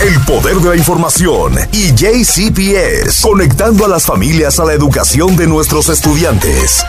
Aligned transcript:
El 0.00 0.20
poder 0.24 0.56
de 0.56 0.70
la 0.70 0.76
información 0.76 1.54
y 1.72 1.94
JCPS, 1.94 3.22
conectando 3.22 3.84
a 3.84 3.88
las 3.88 4.04
familias 4.04 4.58
a 4.58 4.64
la 4.64 4.72
educación 4.72 5.36
de 5.36 5.46
nuestros 5.46 5.88
estudiantes. 5.88 6.84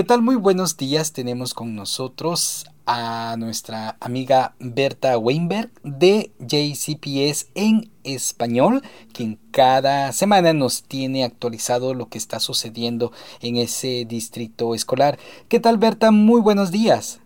¿Qué 0.00 0.04
tal? 0.04 0.22
Muy 0.22 0.36
buenos 0.36 0.78
días. 0.78 1.12
Tenemos 1.12 1.52
con 1.52 1.76
nosotros 1.76 2.64
a 2.86 3.36
nuestra 3.36 3.96
amiga 4.00 4.54
Berta 4.58 5.18
Weinberg 5.18 5.68
de 5.82 6.30
JCPS 6.38 7.50
en 7.54 7.90
español, 8.02 8.80
quien 9.12 9.38
cada 9.52 10.10
semana 10.12 10.54
nos 10.54 10.84
tiene 10.84 11.22
actualizado 11.22 11.92
lo 11.92 12.08
que 12.08 12.16
está 12.16 12.40
sucediendo 12.40 13.12
en 13.42 13.58
ese 13.58 14.06
distrito 14.06 14.74
escolar. 14.74 15.18
¿Qué 15.50 15.60
tal 15.60 15.76
Berta? 15.76 16.10
Muy 16.10 16.40
buenos 16.40 16.70
días. 16.70 17.20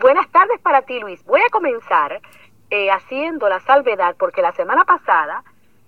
Buenas 0.00 0.28
tardes 0.32 0.60
para 0.62 0.82
ti, 0.82 0.98
Luis. 0.98 1.24
Voy 1.24 1.40
a 1.40 1.52
comenzar 1.52 2.20
eh, 2.70 2.90
haciendo 2.90 3.48
la 3.48 3.60
salvedad 3.60 4.16
porque 4.18 4.42
la 4.42 4.50
semana 4.54 4.84
pasada 4.84 5.44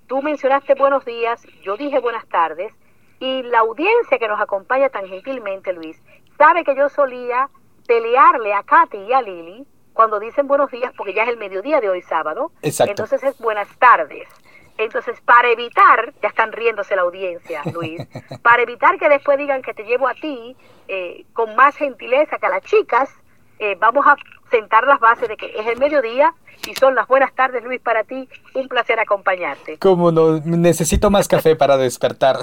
tú 0.06 0.22
mencionaste 0.22 0.76
buenos 0.76 1.04
días, 1.04 1.42
yo 1.64 1.76
dije 1.76 1.98
buenas 1.98 2.28
tardes 2.28 2.72
y 3.22 3.44
la 3.44 3.60
audiencia 3.60 4.18
que 4.18 4.26
nos 4.26 4.40
acompaña 4.40 4.88
tan 4.88 5.06
gentilmente, 5.06 5.72
Luis, 5.72 5.96
sabe 6.36 6.64
que 6.64 6.74
yo 6.74 6.88
solía 6.88 7.48
pelearle 7.86 8.52
a 8.52 8.64
Katy 8.64 8.98
y 8.98 9.12
a 9.12 9.22
Lili 9.22 9.64
cuando 9.92 10.18
dicen 10.18 10.48
buenos 10.48 10.72
días 10.72 10.92
porque 10.96 11.14
ya 11.14 11.22
es 11.22 11.28
el 11.28 11.36
mediodía 11.36 11.80
de 11.80 11.88
hoy 11.88 12.02
sábado. 12.02 12.50
Exacto. 12.62 12.90
Entonces 12.90 13.22
es 13.22 13.38
buenas 13.38 13.68
tardes. 13.78 14.28
Entonces, 14.76 15.20
para 15.20 15.50
evitar, 15.50 16.12
ya 16.20 16.30
están 16.30 16.50
riéndose 16.50 16.96
la 16.96 17.02
audiencia, 17.02 17.62
Luis, 17.72 18.02
para 18.42 18.62
evitar 18.62 18.98
que 18.98 19.08
después 19.08 19.38
digan 19.38 19.62
que 19.62 19.72
te 19.72 19.84
llevo 19.84 20.08
a 20.08 20.14
ti 20.14 20.56
eh, 20.88 21.24
con 21.32 21.54
más 21.54 21.76
gentileza 21.76 22.38
que 22.40 22.46
a 22.46 22.48
las 22.48 22.62
chicas, 22.62 23.08
eh, 23.60 23.76
vamos 23.78 24.04
a 24.04 24.16
sentar 24.52 24.86
las 24.86 25.00
bases 25.00 25.28
de 25.28 25.36
que 25.36 25.46
es 25.58 25.66
el 25.66 25.78
mediodía 25.78 26.32
y 26.68 26.74
son 26.74 26.94
las 26.94 27.08
buenas 27.08 27.34
tardes, 27.34 27.64
Luis, 27.64 27.80
para 27.80 28.04
ti. 28.04 28.28
Un 28.54 28.68
placer 28.68 29.00
acompañarte. 29.00 29.78
Como 29.78 30.12
no, 30.12 30.38
necesito 30.44 31.10
más 31.10 31.26
café 31.26 31.56
para 31.56 31.76
despertar. 31.76 32.38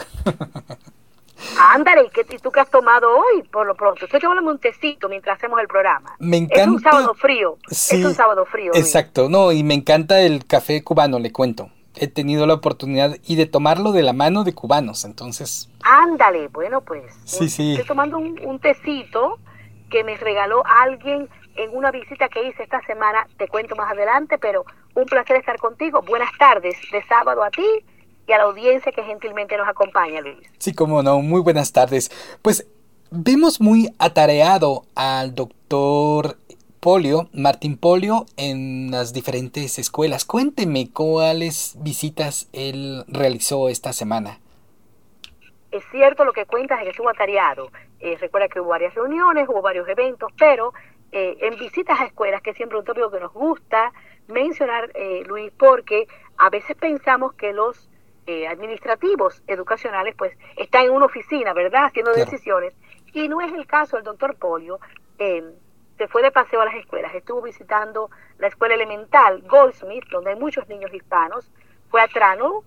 Ándale, 1.74 2.10
¿y 2.30 2.38
tú 2.40 2.52
qué 2.52 2.60
has 2.60 2.70
tomado 2.70 3.18
hoy 3.18 3.44
por 3.44 3.66
lo 3.66 3.76
pronto? 3.76 4.04
Estoy 4.06 4.20
tomando 4.20 4.52
un 4.52 4.60
tecito 4.60 5.08
mientras 5.08 5.38
hacemos 5.38 5.62
el 5.62 5.68
programa. 5.68 6.16
Me 6.20 6.36
encanta. 6.36 6.64
Es 6.64 6.68
un 6.68 6.82
sábado 6.82 7.14
frío. 7.14 7.58
es 7.70 7.94
un 7.94 8.14
sábado 8.14 8.46
frío. 8.46 8.74
Exacto, 8.76 9.30
no, 9.30 9.54
y 9.54 9.64
me 9.64 9.74
encanta 9.74 10.20
el 10.20 10.46
café 10.46 10.84
cubano, 10.84 11.18
le 11.20 11.32
cuento. 11.32 11.70
He 11.96 12.08
tenido 12.08 12.46
la 12.46 12.56
oportunidad 12.56 13.16
y 13.26 13.36
de 13.36 13.46
tomarlo 13.46 13.92
de 13.94 14.04
la 14.04 14.14
mano 14.14 14.44
de 14.44 14.54
cubanos, 14.54 15.06
entonces. 15.06 15.70
Ándale, 15.82 16.50
bueno, 16.50 16.82
pues. 16.82 17.04
Sí, 17.24 17.50
sí. 17.50 17.72
Estoy 17.72 17.88
tomando 17.88 18.18
un, 18.18 18.40
un 18.46 18.60
tecito 18.60 19.40
que 19.90 20.04
me 20.04 20.18
regaló 20.18 20.64
alguien 20.66 21.30
en 21.60 21.76
una 21.76 21.92
visita 21.92 22.30
que 22.30 22.48
hice 22.48 22.64
esta 22.64 22.82
semana, 22.86 23.28
te 23.38 23.50
cuento 23.50 23.76
más 23.76 23.92
adelante, 23.92 24.38
pero 24.38 24.64
un 24.96 25.06
placer 25.06 25.36
estar 25.36 25.58
contigo. 25.58 26.02
Buenas 26.02 26.32
tardes 26.40 26.78
de 26.90 27.04
sábado 27.04 27.44
a 27.44 27.52
ti 27.52 27.66
y 28.26 28.32
a 28.32 28.38
la 28.38 28.46
audiencia 28.46 28.94
que 28.94 29.04
gentilmente 29.04 29.58
nos 29.58 29.68
acompaña, 29.68 30.22
Luis. 30.22 30.38
Sí, 30.58 30.74
como 30.74 31.04
no, 31.04 31.22
muy 31.22 31.42
buenas 31.42 31.74
tardes. 31.74 32.12
Pues 32.42 32.66
vemos 33.12 33.60
muy 33.60 33.94
atareado 34.00 34.84
al 34.96 35.36
doctor 35.36 36.38
Polio, 36.80 37.28
Martín 37.34 37.78
Polio, 37.78 38.26
en 38.38 38.90
las 38.92 39.12
diferentes 39.12 39.80
escuelas. 39.80 40.24
Cuénteme 40.24 40.90
cuáles 40.94 41.76
visitas 41.80 42.48
él 42.54 43.04
realizó 43.10 43.68
esta 43.68 43.92
semana. 43.92 44.40
Es 45.72 45.84
cierto 45.92 46.24
lo 46.24 46.32
que 46.32 46.46
cuentas 46.46 46.80
de 46.80 46.86
que 46.86 46.92
estuvo 46.92 47.10
atareado. 47.10 47.70
Eh, 48.00 48.16
recuerda 48.18 48.48
que 48.48 48.62
hubo 48.62 48.70
varias 48.70 48.96
reuniones, 48.96 49.50
hubo 49.50 49.62
varios 49.62 49.90
eventos, 49.90 50.32
pero 50.38 50.72
eh, 51.12 51.38
en 51.42 51.58
visitas 51.58 52.00
a 52.00 52.06
escuelas, 52.06 52.42
que 52.42 52.52
es 52.52 52.58
siempre 52.58 52.78
un 52.78 52.86
tópico 52.86 53.12
que 53.12 53.20
nos 53.20 53.34
gusta 53.34 53.92
mencionar, 54.28 54.92
eh, 54.94 55.24
Luis, 55.26 55.52
porque 55.58 56.08
a 56.38 56.50
veces 56.50 56.76
pensamos 56.76 57.34
que 57.34 57.54
los 57.54 57.90
administrativos 58.48 59.42
educacionales 59.48 60.14
pues 60.16 60.38
están 60.56 60.86
en 60.86 60.92
una 60.92 61.08
oficina, 61.08 61.52
¿verdad?, 61.54 61.86
haciendo 61.86 62.14
decisiones, 62.14 62.76
y 63.12 63.28
no 63.28 63.42
es 63.42 63.52
el 63.52 63.66
caso 63.66 63.96
del 63.96 64.06
doctor 64.06 64.36
Polio. 64.36 64.80
se 65.18 66.08
fue 66.10 66.22
de 66.22 66.30
paseo 66.30 66.62
a 66.62 66.66
las 66.66 66.76
escuelas, 66.76 67.12
estuvo 67.16 67.42
visitando 67.42 68.12
la 68.38 68.46
escuela 68.46 68.76
elemental 68.76 69.42
Goldsmith, 69.48 70.06
donde 70.12 70.30
hay 70.30 70.36
muchos 70.40 70.68
niños 70.70 70.94
hispanos, 70.94 71.50
fue 71.90 72.04
a 72.04 72.08
Trano, 72.08 72.64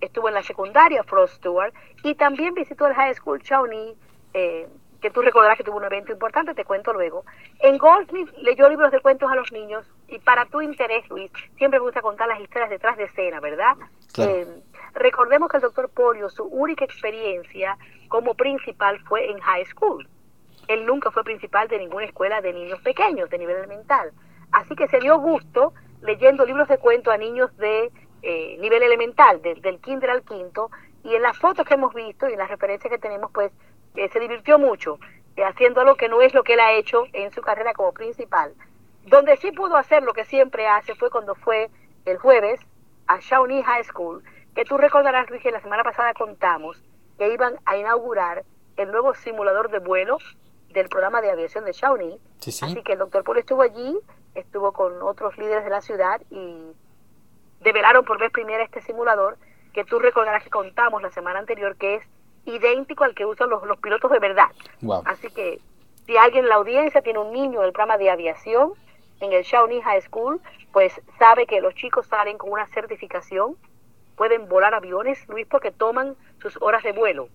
estuvo 0.00 0.28
en 0.28 0.34
la 0.34 0.42
secundaria 0.42 1.02
Frost 1.04 1.36
Stewart 1.36 1.74
y 2.02 2.14
también 2.14 2.54
visitó 2.54 2.86
el 2.86 2.94
High 2.94 3.14
School 3.14 3.40
Shawnee, 3.40 3.96
eh, 4.34 4.68
que 5.00 5.10
tú 5.10 5.22
recordarás 5.22 5.56
que 5.56 5.64
tuvo 5.64 5.76
un 5.76 5.84
evento 5.84 6.12
importante, 6.12 6.54
te 6.54 6.64
cuento 6.64 6.92
luego. 6.92 7.24
En 7.60 7.78
Goldsmith 7.78 8.30
leyó 8.38 8.68
libros 8.68 8.90
de 8.90 9.00
cuentos 9.00 9.30
a 9.30 9.36
los 9.36 9.52
niños 9.52 9.86
y 10.08 10.18
para 10.18 10.46
tu 10.46 10.60
interés, 10.60 11.08
Luis, 11.08 11.30
siempre 11.56 11.78
me 11.78 11.84
gusta 11.84 12.02
contar 12.02 12.28
las 12.28 12.40
historias 12.40 12.70
detrás 12.70 12.96
de 12.96 13.04
escena, 13.04 13.40
¿verdad? 13.40 13.76
Eh, 14.18 14.46
recordemos 14.94 15.50
que 15.50 15.58
el 15.58 15.62
doctor 15.62 15.88
Polio, 15.88 16.28
su 16.30 16.44
única 16.44 16.84
experiencia 16.84 17.78
como 18.08 18.34
principal 18.34 18.98
fue 19.00 19.30
en 19.30 19.38
high 19.38 19.64
school. 19.66 20.08
Él 20.66 20.84
nunca 20.84 21.10
fue 21.10 21.22
principal 21.24 21.68
de 21.68 21.78
ninguna 21.78 22.04
escuela 22.04 22.40
de 22.40 22.52
niños 22.52 22.80
pequeños, 22.82 23.30
de 23.30 23.38
nivel 23.38 23.56
elemental. 23.56 24.10
Así 24.50 24.74
que 24.74 24.88
se 24.88 24.98
dio 24.98 25.18
gusto 25.18 25.72
leyendo 26.02 26.44
libros 26.44 26.68
de 26.68 26.78
cuentos 26.78 27.12
a 27.12 27.16
niños 27.16 27.56
de 27.56 27.90
eh, 28.22 28.56
nivel 28.60 28.82
elemental, 28.82 29.40
del 29.42 29.78
kinder 29.80 30.10
al 30.10 30.22
quinto, 30.22 30.70
y 31.04 31.14
en 31.14 31.22
las 31.22 31.38
fotos 31.38 31.66
que 31.66 31.74
hemos 31.74 31.94
visto 31.94 32.28
y 32.28 32.32
en 32.32 32.38
las 32.38 32.50
referencias 32.50 32.90
que 32.90 32.98
tenemos, 32.98 33.30
pues 33.32 33.52
eh, 33.98 34.08
se 34.12 34.20
divirtió 34.20 34.58
mucho 34.58 34.98
eh, 35.36 35.44
haciendo 35.44 35.80
algo 35.80 35.96
que 35.96 36.08
no 36.08 36.20
es 36.20 36.32
lo 36.34 36.44
que 36.44 36.54
él 36.54 36.60
ha 36.60 36.72
hecho 36.72 37.04
en 37.12 37.32
su 37.32 37.42
carrera 37.42 37.72
como 37.74 37.92
principal. 37.92 38.54
Donde 39.04 39.36
sí 39.36 39.52
pudo 39.52 39.76
hacer 39.76 40.02
lo 40.02 40.12
que 40.12 40.24
siempre 40.24 40.66
hace 40.66 40.94
fue 40.94 41.10
cuando 41.10 41.34
fue 41.34 41.70
el 42.04 42.18
jueves 42.18 42.60
a 43.06 43.18
Shawnee 43.18 43.62
High 43.62 43.84
School, 43.84 44.22
que 44.54 44.64
tú 44.64 44.76
recordarás, 44.76 45.28
Luis, 45.30 45.42
que 45.42 45.50
la 45.50 45.60
semana 45.60 45.82
pasada 45.82 46.14
contamos 46.14 46.82
que 47.18 47.32
iban 47.32 47.56
a 47.64 47.76
inaugurar 47.76 48.44
el 48.76 48.90
nuevo 48.92 49.14
simulador 49.14 49.70
de 49.70 49.80
vuelo 49.80 50.18
del 50.70 50.88
programa 50.88 51.20
de 51.20 51.30
aviación 51.30 51.64
de 51.64 51.72
Shawnee. 51.72 52.18
Así 52.46 52.82
que 52.82 52.92
el 52.92 52.98
doctor 52.98 53.24
Paul 53.24 53.38
estuvo 53.38 53.62
allí, 53.62 53.98
estuvo 54.34 54.72
con 54.72 55.02
otros 55.02 55.36
líderes 55.36 55.64
de 55.64 55.70
la 55.70 55.80
ciudad 55.80 56.20
y 56.30 56.72
develaron 57.60 58.04
por 58.04 58.18
vez 58.18 58.30
primera 58.30 58.62
este 58.62 58.80
simulador 58.82 59.36
que 59.72 59.84
tú 59.84 59.98
recordarás 59.98 60.44
que 60.44 60.50
contamos 60.50 61.02
la 61.02 61.10
semana 61.10 61.40
anterior 61.40 61.76
que 61.76 61.96
es 61.96 62.04
idéntico 62.44 63.04
al 63.04 63.14
que 63.14 63.26
usan 63.26 63.50
los, 63.50 63.62
los 63.64 63.78
pilotos 63.78 64.10
de 64.10 64.18
verdad. 64.18 64.48
Así 65.04 65.30
que 65.30 65.60
si 66.06 66.16
alguien 66.16 66.44
en 66.44 66.48
la 66.48 66.56
audiencia 66.56 67.02
tiene 67.02 67.18
un 67.18 67.32
niño 67.32 67.60
del 67.60 67.72
programa 67.72 67.98
de 67.98 68.10
aviación 68.10 68.72
en 69.20 69.32
el 69.32 69.42
Shawnee 69.42 69.82
High 69.82 70.02
School, 70.02 70.40
pues 70.72 71.00
sabe 71.18 71.46
que 71.46 71.60
los 71.60 71.74
chicos 71.74 72.06
salen 72.06 72.38
con 72.38 72.50
una 72.50 72.66
certificación, 72.68 73.56
pueden 74.16 74.48
volar 74.48 74.74
aviones, 74.74 75.28
Luis, 75.28 75.46
porque 75.46 75.70
toman 75.70 76.16
sus 76.40 76.56
horas 76.62 76.82
de 76.82 76.92
vuelo, 76.92 77.28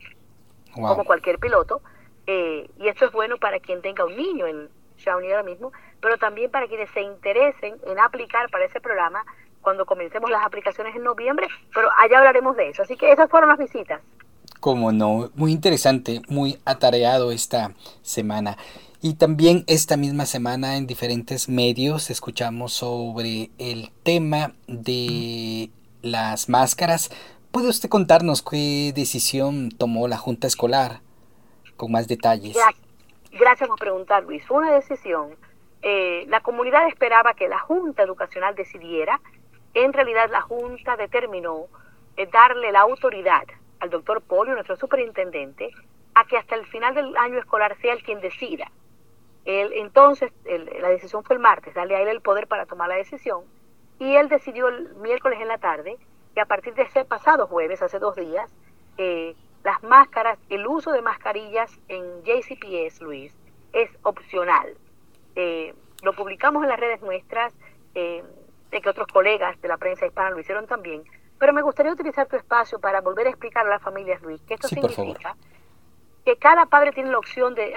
como 0.74 1.06
cualquier 1.06 1.40
piloto. 1.40 1.82
Eh, 2.26 2.70
y 2.78 2.88
esto 2.88 3.06
es 3.06 3.12
bueno 3.12 3.38
para 3.38 3.60
quien 3.60 3.82
tenga 3.82 4.06
un 4.06 4.16
niño 4.16 4.48
en 4.48 4.70
Shawnee 4.98 5.32
ahora 5.32 5.44
mismo, 5.44 5.72
pero 6.02 6.18
también 6.18 6.50
para 6.50 6.68
quienes 6.68 6.90
se 6.92 7.02
interesen 7.02 7.76
en 7.86 8.00
aplicar 8.00 8.50
para 8.50 8.66
ese 8.66 8.80
programa 8.80 9.24
cuando 9.62 9.86
comencemos 9.86 10.30
las 10.30 10.46
aplicaciones 10.46 10.96
en 10.96 11.04
noviembre, 11.04 11.48
pero 11.74 11.90
allá 11.98 12.20
hablaremos 12.20 12.56
de 12.56 12.70
eso. 12.70 12.84
Así 12.84 12.98
que 12.98 13.12
esas 13.12 13.30
fueron 13.30 13.50
las 13.50 13.58
visitas. 13.58 14.02
Como 14.64 14.94
no, 14.94 15.30
muy 15.36 15.52
interesante, 15.52 16.22
muy 16.30 16.58
atareado 16.64 17.34
esta 17.34 17.74
semana. 18.02 18.58
Y 19.02 19.16
también 19.16 19.66
esta 19.68 19.98
misma 19.98 20.26
semana 20.26 20.78
en 20.78 20.88
diferentes 20.88 21.50
medios 21.50 22.10
escuchamos 22.10 22.72
sobre 22.72 23.50
el 23.58 23.92
tema 24.04 24.54
de 24.68 25.70
las 26.02 26.48
máscaras. 26.48 27.12
¿Puede 27.52 27.68
usted 27.68 27.90
contarnos 27.90 28.42
qué 28.42 28.94
decisión 28.96 29.70
tomó 29.70 30.08
la 30.08 30.16
Junta 30.16 30.48
Escolar 30.48 31.02
con 31.76 31.92
más 31.92 32.08
detalles? 32.08 32.56
Gracias 33.34 33.68
por 33.68 33.78
preguntar, 33.78 34.24
Luis. 34.24 34.46
Fue 34.48 34.60
una 34.60 34.72
decisión. 34.72 35.36
Eh, 35.82 36.24
la 36.30 36.40
comunidad 36.40 36.88
esperaba 36.88 37.34
que 37.34 37.50
la 37.50 37.60
Junta 37.60 38.04
Educacional 38.04 38.56
decidiera 38.56 39.20
en 39.74 39.92
realidad 39.92 40.30
la 40.32 40.40
Junta 40.40 40.96
determinó 40.96 41.66
eh, 42.16 42.30
darle 42.32 42.72
la 42.72 42.80
autoridad 42.80 43.44
al 43.84 43.90
doctor 43.90 44.22
Polio, 44.22 44.54
nuestro 44.54 44.78
superintendente, 44.78 45.70
a 46.16 46.24
que 46.26 46.38
hasta 46.38 46.56
el 46.56 46.66
final 46.68 46.96
del 46.96 47.18
año 47.18 47.38
escolar 47.38 47.76
sea 47.82 47.94
el 47.94 48.02
quien 48.02 48.22
decida. 48.22 48.72
Él, 49.44 49.74
entonces, 49.74 50.32
la 50.46 50.88
decisión 50.88 51.22
fue 51.26 51.36
el 51.36 51.42
martes, 51.42 51.74
darle 51.74 51.98
a 51.98 52.02
él 52.02 52.08
el 52.08 52.22
poder 52.22 52.48
para 52.48 52.66
tomar 52.66 52.88
la 52.88 52.96
decisión, 52.96 53.44
y 54.00 54.16
él 54.16 54.30
decidió 54.30 54.70
el 54.70 54.96
miércoles 54.96 55.38
en 55.42 55.50
la 55.50 55.58
tarde 55.58 55.98
que 56.34 56.40
a 56.40 56.46
partir 56.46 56.74
de 56.76 56.84
ese 56.84 57.04
pasado 57.04 57.46
jueves, 57.48 57.82
hace 57.82 58.00
dos 58.00 58.16
días, 58.16 58.50
eh, 58.98 59.36
las 59.66 59.84
máscaras, 59.84 60.40
el 60.50 60.66
uso 60.66 60.94
de 60.94 61.02
mascarillas 61.02 61.78
en 61.90 62.24
JCPS, 62.24 63.02
Luis, 63.02 63.36
es 63.74 63.90
opcional. 64.04 64.76
Eh, 65.36 65.74
lo 66.04 66.14
publicamos 66.14 66.64
en 66.64 66.70
las 66.70 66.80
redes 66.80 67.02
nuestras, 67.02 67.54
eh, 67.96 68.24
de 68.72 68.82
que 68.82 68.90
otros 68.90 69.08
colegas 69.08 69.62
de 69.62 69.68
la 69.68 69.78
prensa 69.78 70.06
hispana 70.06 70.30
lo 70.30 70.40
hicieron 70.40 70.68
también, 70.68 71.04
pero 71.40 71.54
me 71.54 71.62
gustaría 71.62 71.92
utilizar 71.92 72.28
tu 72.28 72.36
espacio 72.36 72.80
para 72.80 73.02
volver 73.02 73.28
a 73.28 73.30
explicar 73.30 73.66
a 73.66 73.70
las 73.70 73.82
familias, 73.82 74.22
Luis, 74.22 74.42
que 74.44 74.56
esto 74.56 74.68
significa 74.68 75.36
que 76.26 76.38
cada 76.38 76.66
padre 76.66 76.92
tiene 76.92 77.12
la 77.12 77.18
opción 77.18 77.54
de, 77.54 77.74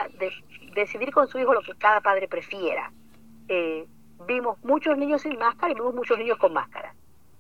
decidir 0.75 1.13
con 1.13 1.27
su 1.27 1.39
hijo 1.39 1.53
lo 1.53 1.63
que 1.63 1.75
cada 1.75 2.01
padre 2.01 2.29
prefiera. 2.29 2.93
Eh, 3.49 3.87
vimos 4.27 4.63
muchos 4.63 4.97
niños 4.97 5.23
sin 5.23 5.39
máscara 5.39 5.73
y 5.73 5.75
vimos 5.75 5.95
muchos 5.95 6.19
niños 6.19 6.39
con 6.39 6.53
máscara. 6.53 6.95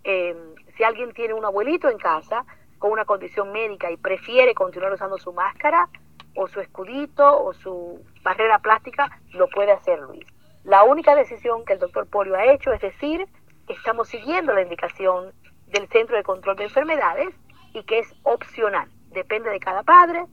Eh, 0.04 0.36
si 0.76 0.84
alguien 0.84 1.12
tiene 1.12 1.34
un 1.34 1.44
abuelito 1.44 1.88
en 1.88 1.98
casa 1.98 2.44
con 2.78 2.92
una 2.92 3.04
condición 3.04 3.52
médica 3.52 3.90
y 3.90 3.96
prefiere 3.96 4.54
continuar 4.54 4.92
usando 4.92 5.18
su 5.18 5.32
máscara 5.32 5.88
o 6.34 6.48
su 6.48 6.60
escudito 6.60 7.42
o 7.42 7.52
su 7.54 8.04
barrera 8.22 8.58
plástica, 8.58 9.20
lo 9.32 9.48
puede 9.48 9.72
hacer 9.72 10.00
Luis. 10.00 10.26
La 10.64 10.84
única 10.84 11.14
decisión 11.14 11.64
que 11.64 11.74
el 11.74 11.78
doctor 11.78 12.06
Polio 12.06 12.34
ha 12.34 12.52
hecho 12.52 12.72
es 12.72 12.80
decir 12.80 13.26
que 13.66 13.72
estamos 13.72 14.08
siguiendo 14.08 14.52
la 14.52 14.62
indicación 14.62 15.32
del 15.68 15.88
Centro 15.88 16.16
de 16.16 16.22
Control 16.22 16.56
de 16.56 16.64
Enfermedades 16.64 17.34
y 17.72 17.82
que 17.84 17.98
es 18.00 18.14
opcional. 18.22 18.88
Depende 19.10 19.50
de 19.50 19.60
cada 19.60 19.82
padre 19.82 20.24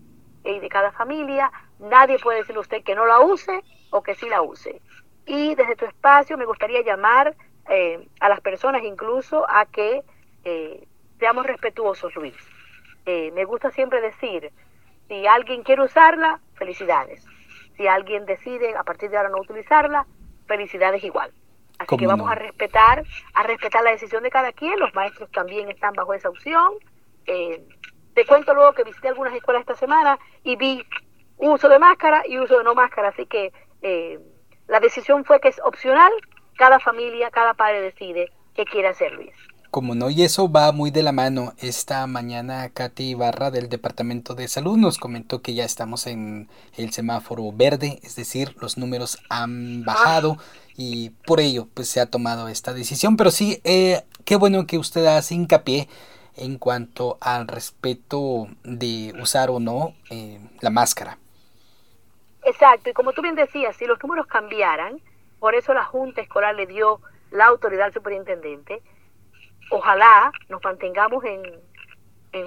y 0.43 0.59
de 0.59 0.69
cada 0.69 0.91
familia. 0.91 1.51
Nadie 1.79 2.19
puede 2.19 2.39
decirle 2.39 2.59
a 2.59 2.61
usted 2.61 2.83
que 2.83 2.95
no 2.95 3.05
la 3.05 3.19
use 3.19 3.63
o 3.91 4.01
que 4.01 4.15
sí 4.15 4.29
la 4.29 4.41
use. 4.41 4.81
Y 5.25 5.55
desde 5.55 5.75
tu 5.75 5.85
espacio 5.85 6.37
me 6.37 6.45
gustaría 6.45 6.81
llamar 6.81 7.35
eh, 7.69 8.07
a 8.19 8.29
las 8.29 8.41
personas 8.41 8.83
incluso 8.83 9.45
a 9.49 9.65
que 9.65 10.03
eh, 10.43 10.87
seamos 11.19 11.45
respetuosos, 11.45 12.13
Luis. 12.15 12.35
Eh, 13.05 13.31
me 13.31 13.45
gusta 13.45 13.71
siempre 13.71 14.01
decir, 14.01 14.51
si 15.07 15.27
alguien 15.27 15.63
quiere 15.63 15.83
usarla, 15.83 16.39
felicidades. 16.55 17.25
Si 17.77 17.87
alguien 17.87 18.25
decide 18.25 18.75
a 18.75 18.83
partir 18.83 19.09
de 19.09 19.17
ahora 19.17 19.29
no 19.29 19.39
utilizarla, 19.39 20.05
felicidades 20.47 21.03
igual. 21.03 21.31
Así 21.83 21.97
que 21.97 22.07
vamos 22.07 22.29
a 22.29 22.35
respetar, 22.35 23.03
a 23.33 23.43
respetar 23.43 23.83
la 23.83 23.91
decisión 23.91 24.23
de 24.23 24.29
cada 24.29 24.51
quien. 24.51 24.79
Los 24.79 24.93
maestros 24.93 25.29
también 25.31 25.69
están 25.69 25.93
bajo 25.93 26.13
esa 26.13 26.29
opción. 26.29 26.73
Eh, 27.25 27.63
te 28.13 28.25
cuento 28.25 28.53
luego 28.53 28.73
que 28.73 28.83
visité 28.83 29.09
algunas 29.09 29.33
escuelas 29.33 29.61
esta 29.61 29.75
semana 29.75 30.19
y 30.43 30.55
vi 30.55 30.85
uso 31.37 31.67
de 31.69 31.79
máscara 31.79 32.23
y 32.27 32.37
uso 32.39 32.57
de 32.57 32.63
no 32.63 32.75
máscara. 32.75 33.09
Así 33.09 33.25
que 33.25 33.51
eh, 33.81 34.19
la 34.67 34.79
decisión 34.79 35.25
fue 35.25 35.39
que 35.39 35.49
es 35.49 35.59
opcional. 35.63 36.11
Cada 36.57 36.79
familia, 36.79 37.31
cada 37.31 37.53
padre 37.53 37.81
decide 37.81 38.31
qué 38.55 38.65
quiere 38.65 38.89
hacer, 38.89 39.11
Luis. 39.13 39.35
Como 39.73 39.95
no, 39.95 40.11
y 40.11 40.21
eso 40.21 40.51
va 40.51 40.71
muy 40.71 40.91
de 40.91 41.01
la 41.01 41.11
mano. 41.11 41.53
Esta 41.57 42.05
mañana 42.05 42.69
Katy 42.69 43.09
Ibarra 43.09 43.49
del 43.49 43.69
Departamento 43.69 44.35
de 44.35 44.47
Salud 44.47 44.77
nos 44.77 44.99
comentó 44.99 45.41
que 45.41 45.55
ya 45.55 45.65
estamos 45.65 46.05
en 46.05 46.47
el 46.77 46.91
semáforo 46.91 47.51
verde, 47.51 47.99
es 48.03 48.15
decir, 48.15 48.55
los 48.61 48.77
números 48.77 49.17
han 49.29 49.83
bajado 49.83 50.37
y 50.77 51.09
por 51.25 51.39
ello 51.39 51.67
pues 51.73 51.89
se 51.89 51.99
ha 51.99 52.05
tomado 52.05 52.49
esta 52.49 52.71
decisión. 52.71 53.17
Pero 53.17 53.31
sí, 53.31 53.61
eh, 53.63 54.03
qué 54.25 54.35
bueno 54.35 54.67
que 54.67 54.77
usted 54.77 55.07
hace 55.07 55.33
hincapié 55.33 55.89
en 56.35 56.59
cuanto 56.59 57.17
al 57.19 57.47
respeto 57.47 58.49
de 58.63 59.11
usar 59.19 59.49
o 59.49 59.59
no 59.59 59.95
eh, 60.11 60.39
la 60.61 60.69
máscara. 60.69 61.17
Exacto, 62.43 62.91
y 62.91 62.93
como 62.93 63.11
tú 63.13 63.23
bien 63.23 63.33
decías, 63.33 63.75
si 63.75 63.87
los 63.87 63.97
números 64.03 64.27
cambiaran, 64.27 65.01
por 65.39 65.55
eso 65.55 65.73
la 65.73 65.83
Junta 65.83 66.21
Escolar 66.21 66.53
le 66.53 66.67
dio 66.67 67.01
la 67.31 67.45
autoridad 67.45 67.87
al 67.87 67.93
superintendente, 67.93 68.83
ojalá 69.73 70.31
nos 70.49 70.63
mantengamos 70.63 71.23
en, 71.25 71.41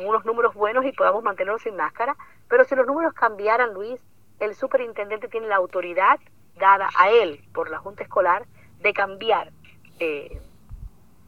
unos 0.05 0.25
números 0.25 0.55
buenos 0.55 0.85
y 0.85 0.93
podamos 0.93 1.23
mantenernos 1.23 1.63
sin 1.63 1.77
máscara, 1.77 2.17
pero 2.49 2.65
si 2.65 2.75
los 2.75 2.87
números 2.87 3.15
cambiaran, 3.15 3.73
Luis, 3.73 4.01
el 4.41 4.55
superintendente 4.55 5.29
tiene 5.29 5.47
la 5.47 5.57
autoridad 5.57 6.19
dada 6.57 6.89
a 6.99 7.11
él 7.11 7.45
por 7.53 7.71
la 7.71 7.79
Junta 7.79 8.03
Escolar 8.03 8.47
de 8.81 8.93
cambiar 8.93 9.53
eh, 10.01 10.41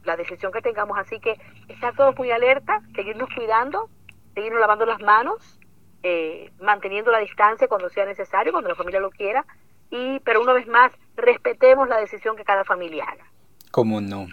la 0.03 0.17
decisión 0.17 0.51
que 0.51 0.61
tengamos. 0.61 0.97
Así 0.97 1.19
que 1.19 1.39
estar 1.69 1.95
todos 1.95 2.17
muy 2.17 2.31
alerta, 2.31 2.81
seguirnos 2.95 3.29
cuidando, 3.33 3.89
seguirnos 4.33 4.59
lavando 4.59 4.85
las 4.85 4.99
manos, 5.01 5.57
eh, 6.03 6.51
manteniendo 6.59 7.11
la 7.11 7.19
distancia 7.19 7.69
cuando 7.69 7.89
sea 7.89 8.05
necesario, 8.05 8.51
cuando 8.51 8.69
la 8.69 8.75
familia 8.75 8.99
lo 8.99 9.09
quiera, 9.09 9.45
y 9.89 10.19
pero 10.19 10.41
una 10.41 10.53
vez 10.53 10.67
más, 10.67 10.91
respetemos 11.15 11.87
la 11.87 11.97
decisión 11.97 12.35
que 12.35 12.43
cada 12.43 12.65
familia 12.65 13.05
haga. 13.05 13.25
¿Cómo 13.71 14.01
no? 14.01 14.27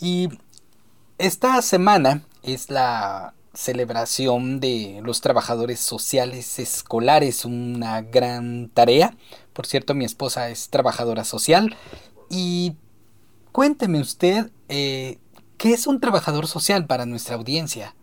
Y 0.00 0.28
esta 1.18 1.62
semana 1.62 2.22
es 2.42 2.70
la 2.70 3.34
celebración 3.52 4.58
de 4.58 5.00
los 5.04 5.20
trabajadores 5.20 5.78
sociales 5.78 6.58
escolares, 6.58 7.44
una 7.44 8.02
gran 8.02 8.68
tarea. 8.70 9.14
Por 9.52 9.66
cierto, 9.66 9.94
mi 9.94 10.04
esposa 10.04 10.50
es 10.50 10.70
trabajadora 10.70 11.24
social. 11.24 11.76
Y 12.28 12.76
cuénteme 13.52 14.00
usted, 14.00 14.50
eh, 14.68 15.18
¿qué 15.56 15.72
es 15.72 15.86
un 15.86 16.00
trabajador 16.00 16.48
social 16.48 16.86
para 16.86 17.06
nuestra 17.06 17.36
audiencia? 17.36 17.94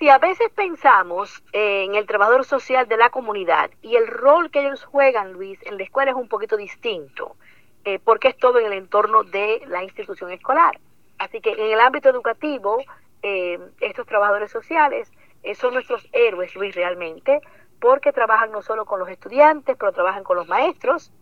Si 0.00 0.08
a 0.08 0.18
veces 0.18 0.48
pensamos 0.54 1.42
en 1.52 1.94
el 1.94 2.06
trabajador 2.06 2.44
social 2.44 2.88
de 2.88 2.96
la 2.96 3.10
comunidad 3.10 3.70
y 3.82 3.96
el 3.96 4.06
rol 4.08 4.50
que 4.50 4.66
ellos 4.66 4.82
juegan, 4.84 5.32
Luis, 5.32 5.58
en 5.66 5.76
la 5.76 5.84
escuela 5.84 6.10
es 6.10 6.16
un 6.16 6.26
poquito 6.26 6.56
distinto, 6.56 7.36
eh, 7.84 8.00
porque 8.02 8.28
es 8.28 8.36
todo 8.38 8.58
en 8.58 8.66
el 8.66 8.72
entorno 8.72 9.22
de 9.22 9.62
la 9.68 9.84
institución 9.84 10.32
escolar. 10.32 10.80
Así 11.20 11.42
que 11.42 11.50
en 11.50 11.70
el 11.70 11.80
ámbito 11.80 12.08
educativo, 12.08 12.78
eh, 13.22 13.58
estos 13.82 14.06
trabajadores 14.06 14.50
sociales 14.50 15.12
eh, 15.42 15.54
son 15.54 15.74
nuestros 15.74 16.08
héroes, 16.12 16.54
Luis, 16.54 16.74
realmente, 16.74 17.42
porque 17.78 18.10
trabajan 18.10 18.50
no 18.50 18.62
solo 18.62 18.86
con 18.86 18.98
los 18.98 19.08
estudiantes, 19.10 19.76
pero 19.78 19.92
trabajan 19.92 20.24
con 20.24 20.38
los 20.38 20.48
maestros, 20.48 21.12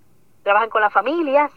trabajan 0.45 0.71
con 0.71 0.83
las 0.83 0.93
familias, 0.93 1.51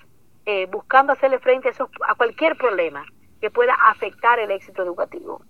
eh, 0.47 0.65
buscando 0.71 1.13
hacerle 1.13 1.37
frente 1.37 1.69
a, 1.69 2.11
a 2.11 2.15
cualquier 2.15 2.57
problema 2.57 3.05
que 3.39 3.51
pueda 3.51 3.75
afectar 3.75 4.39
el 4.39 4.49
éxito 4.49 4.81
educativo. 4.81 5.43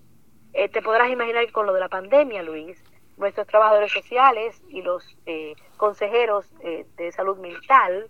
te 0.51 0.81
podrás 0.81 1.09
imaginar 1.09 1.45
que 1.45 1.53
con 1.53 1.65
lo 1.65 1.73
de 1.73 1.79
la 1.79 1.88
pandemia, 1.88 2.43
Luis, 2.43 2.83
nuestros 3.15 3.47
trabajadores 3.47 3.93
sociales 3.93 4.61
y 4.67 4.81
los 4.81 5.17
consejeros 5.77 6.53
de 6.97 7.11
salud 7.13 7.38
mental, 7.38 8.09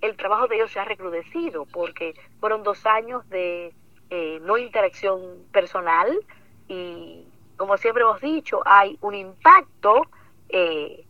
el 0.00 0.16
trabajo 0.16 0.48
de 0.48 0.56
ellos 0.56 0.72
se 0.72 0.80
ha 0.80 0.84
recrudecido 0.84 1.66
porque 1.66 2.14
fueron 2.40 2.62
dos 2.62 2.86
años 2.86 3.28
de 3.28 3.74
eh, 4.14 4.40
no 4.42 4.58
interacción 4.58 5.22
personal 5.52 6.10
y 6.68 7.26
como 7.56 7.78
siempre 7.78 8.02
hemos 8.02 8.20
dicho, 8.20 8.60
hay 8.66 8.98
un 9.00 9.14
impacto 9.14 10.02
eh, 10.50 11.06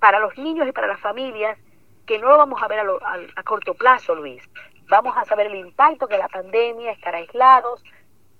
para 0.00 0.18
los 0.18 0.36
niños 0.36 0.66
y 0.66 0.72
para 0.72 0.88
las 0.88 0.98
familias 0.98 1.56
que 2.04 2.18
no 2.18 2.30
lo 2.30 2.38
vamos 2.38 2.60
a 2.60 2.66
ver 2.66 2.80
a, 2.80 2.84
a, 3.36 3.42
corto 3.44 3.74
plazo, 3.74 4.16
Luis. 4.16 4.42
Vamos 4.88 5.16
a 5.16 5.24
saber 5.24 5.46
el 5.46 5.54
impacto 5.54 6.08
que 6.08 6.18
la 6.18 6.26
pandemia, 6.26 6.90
estar 6.90 7.14
aislados, 7.14 7.84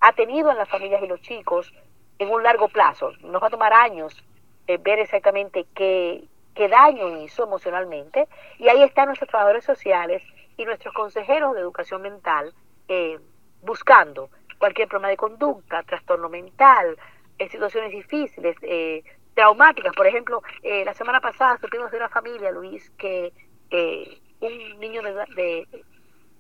ha 0.00 0.12
tenido 0.14 0.50
en 0.50 0.56
las 0.56 0.68
familias 0.68 1.00
y 1.04 1.06
los 1.06 1.20
chicos 1.20 1.72
en 2.18 2.30
un 2.30 2.42
largo 2.42 2.66
plazo. 2.66 3.12
Nos 3.20 3.40
va 3.40 3.46
a 3.46 3.50
tomar 3.50 3.72
años 3.72 4.20
eh, 4.66 4.78
ver 4.78 4.98
exactamente 4.98 5.64
qué, 5.76 6.24
qué 6.56 6.68
daño 6.68 7.22
hizo 7.22 7.44
emocionalmente. 7.44 8.26
Y 8.58 8.68
ahí 8.68 8.82
están 8.82 9.06
nuestros 9.06 9.30
trabajadores 9.30 9.64
sociales 9.64 10.24
y 10.56 10.64
nuestros 10.64 10.92
consejeros 10.92 11.54
de 11.54 11.60
educación 11.60 12.02
mental 12.02 12.52
eh, 12.88 13.20
buscando 13.64 14.30
cualquier 14.58 14.88
problema 14.88 15.10
de 15.10 15.16
conducta, 15.16 15.82
trastorno 15.82 16.28
mental, 16.28 16.96
en 17.38 17.50
situaciones 17.50 17.90
difíciles, 17.90 18.56
eh, 18.62 19.02
traumáticas. 19.34 19.92
Por 19.94 20.06
ejemplo, 20.06 20.42
eh, 20.62 20.84
la 20.84 20.94
semana 20.94 21.20
pasada 21.20 21.58
supimos 21.58 21.90
de 21.90 21.96
una 21.98 22.08
familia, 22.08 22.50
Luis, 22.50 22.90
que 22.96 23.32
eh, 23.70 24.20
un 24.40 24.80
niño 24.80 25.02
de, 25.02 25.66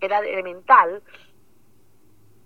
edad 0.00 0.24
elemental 0.24 1.02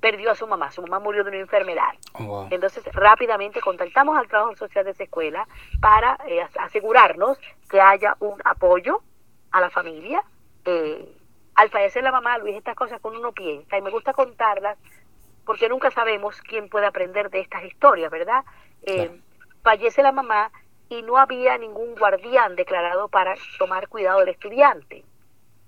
perdió 0.00 0.30
a 0.30 0.36
su 0.36 0.46
mamá, 0.46 0.70
su 0.70 0.80
mamá 0.80 1.00
murió 1.00 1.24
de 1.24 1.30
una 1.30 1.40
enfermedad. 1.40 1.90
Oh, 2.14 2.46
Entonces 2.50 2.84
rápidamente 2.92 3.60
contactamos 3.60 4.16
al 4.16 4.28
trabajo 4.28 4.54
social 4.54 4.84
de 4.84 4.92
esa 4.92 5.02
escuela 5.02 5.48
para 5.80 6.16
asegurarnos 6.60 7.36
que 7.68 7.80
haya 7.80 8.16
un 8.20 8.40
apoyo 8.44 9.02
a 9.50 9.60
la 9.60 9.70
familia. 9.70 10.22
Eh, 10.64 11.17
al 11.58 11.70
fallecer 11.70 12.04
la 12.04 12.12
mamá, 12.12 12.38
Luis, 12.38 12.54
estas 12.54 12.76
cosas 12.76 13.00
que 13.00 13.08
uno 13.08 13.32
piensa, 13.32 13.76
y 13.76 13.82
me 13.82 13.90
gusta 13.90 14.12
contarlas, 14.12 14.78
porque 15.44 15.68
nunca 15.68 15.90
sabemos 15.90 16.40
quién 16.40 16.68
puede 16.68 16.86
aprender 16.86 17.30
de 17.30 17.40
estas 17.40 17.64
historias, 17.64 18.12
¿verdad? 18.12 18.44
Eh, 18.82 19.20
fallece 19.64 20.04
la 20.04 20.12
mamá 20.12 20.52
y 20.88 21.02
no 21.02 21.18
había 21.18 21.58
ningún 21.58 21.96
guardián 21.96 22.54
declarado 22.54 23.08
para 23.08 23.34
tomar 23.58 23.88
cuidado 23.88 24.20
del 24.20 24.28
estudiante. 24.28 25.04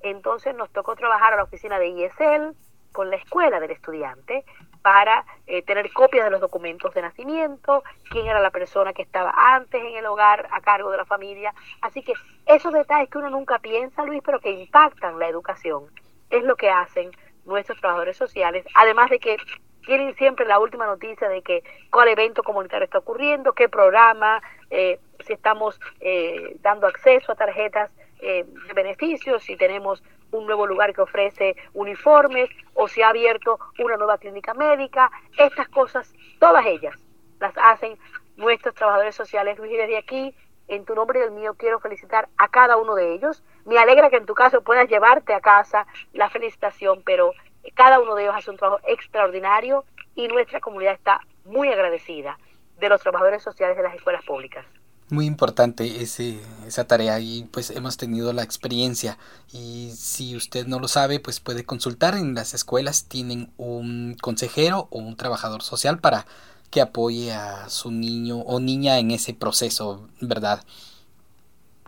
Entonces 0.01 0.55
nos 0.55 0.71
tocó 0.71 0.95
trabajar 0.95 1.33
a 1.33 1.39
la 1.39 1.43
oficina 1.43 1.81
de 1.81 1.89
ISL 1.89 2.55
con 2.93 3.11
la 3.11 3.17
escuela 3.17 3.59
del 3.59 3.73
estudiante 3.73 4.45
para 4.83 5.25
eh, 5.47 5.63
tener 5.63 5.93
copias 5.93 6.25
de 6.25 6.31
los 6.31 6.41
documentos 6.41 6.95
de 6.95 7.03
nacimiento, 7.03 7.83
quién 8.11 8.27
era 8.27 8.41
la 8.41 8.51
persona 8.51 8.93
que 8.93 9.03
estaba 9.03 9.33
antes 9.37 9.81
en 9.81 9.97
el 9.97 10.07
hogar 10.07 10.49
a 10.51 10.61
cargo 10.61 10.91
de 10.91 10.97
la 10.97 11.05
familia. 11.05 11.55
Así 11.81 12.03
que 12.03 12.15
esos 12.47 12.73
detalles 12.73 13.11
que 13.11 13.19
uno 13.19 13.31
nunca 13.31 13.59
piensa, 13.59 14.05
Luis, 14.05 14.23
pero 14.25 14.41
que 14.41 14.51
impactan 14.51 15.19
la 15.19 15.29
educación, 15.29 15.85
es 16.31 16.45
lo 16.45 16.57
que 16.57 16.71
hacen 16.71 17.11
nuestros 17.45 17.79
trabajadores 17.81 18.17
sociales, 18.17 18.65
además 18.75 19.11
de 19.11 19.19
que 19.19 19.37
tienen 19.85 20.15
siempre 20.17 20.47
la 20.47 20.59
última 20.59 20.87
noticia 20.87 21.29
de 21.29 21.43
que 21.43 21.65
cuál 21.91 22.09
evento 22.09 22.43
comunitario 22.43 22.85
está 22.85 22.99
ocurriendo, 22.99 23.55
qué 23.55 23.69
programa, 23.69 24.43
eh, 24.69 25.01
si 25.27 25.33
estamos 25.33 25.81
eh, 26.01 26.57
dando 26.61 26.87
acceso 26.87 27.33
a 27.33 27.35
tarjetas 27.35 27.91
de 28.21 28.45
beneficios, 28.75 29.43
si 29.43 29.57
tenemos 29.57 30.03
un 30.33 30.47
nuevo 30.47 30.67
lugar 30.67 30.95
que 30.95 31.03
ofrece 31.03 31.57
uniformes 31.75 32.51
o 32.75 32.89
se 32.89 33.03
ha 33.03 33.09
abierto 33.09 33.59
una 33.79 33.97
nueva 33.97 34.19
clínica 34.19 34.55
médica. 34.55 35.11
Estas 35.37 35.69
cosas, 35.69 36.13
todas 36.39 36.65
ellas, 36.67 36.95
las 37.39 37.53
hacen 37.57 37.99
nuestros 38.37 38.75
trabajadores 38.75 39.15
sociales. 39.15 39.59
Luis, 39.59 39.73
desde 39.73 39.99
aquí 39.99 40.35
en 40.69 40.85
tu 40.85 40.95
nombre 40.95 41.21
y 41.21 41.23
el 41.23 41.33
mío 41.33 41.55
quiero 41.59 41.81
felicitar 41.81 42.29
a 42.39 42.49
cada 42.49 42.77
uno 42.77 42.95
de 42.95 43.13
ellos. 43.13 43.43
Me 43.65 43.79
alegra 43.79 44.09
que 44.09 44.17
en 44.17 44.27
tu 44.27 44.35
caso 44.35 44.63
puedas 44.63 44.89
llevarte 44.89 45.35
a 45.35 45.41
casa 45.41 45.87
la 46.13 46.31
felicitación, 46.31 47.03
pero 47.05 47.33
cada 47.75 48.01
uno 48.01 48.15
de 48.15 48.23
ellos 48.23 48.35
hace 48.37 48.51
un 48.51 48.57
trabajo 48.57 48.81
extraordinario 48.87 49.85
y 50.15 50.29
nuestra 50.29 50.61
comunidad 50.61 50.95
está 50.95 51.21
muy 51.45 51.69
agradecida 51.69 52.39
de 52.79 52.89
los 52.89 53.01
trabajadores 53.01 53.43
sociales 53.43 53.77
de 53.77 53.83
las 53.83 53.95
escuelas 53.95 54.25
públicas. 54.25 54.65
Muy 55.11 55.27
importante 55.27 56.03
ese, 56.03 56.39
esa 56.67 56.87
tarea 56.87 57.19
y 57.19 57.45
pues 57.53 57.71
hemos 57.71 57.97
tenido 57.97 58.33
la 58.33 58.43
experiencia 58.43 59.19
y 59.53 59.91
si 59.97 60.37
usted 60.37 60.67
no 60.67 60.79
lo 60.79 60.87
sabe 60.87 61.19
pues 61.19 61.41
puede 61.41 61.65
consultar 61.65 62.15
en 62.15 62.35
las 62.35 62.55
escuelas 62.55 63.09
tienen 63.09 63.53
un 63.57 64.17
consejero 64.21 64.87
o 64.91 64.99
un 64.99 65.17
trabajador 65.17 65.63
social 65.63 65.99
para 65.99 66.27
que 66.71 66.81
apoye 66.81 67.33
a 67.33 67.69
su 67.69 67.91
niño 67.91 68.39
o 68.39 68.61
niña 68.61 68.99
en 68.99 69.11
ese 69.11 69.35
proceso, 69.35 70.09
¿verdad? 70.21 70.63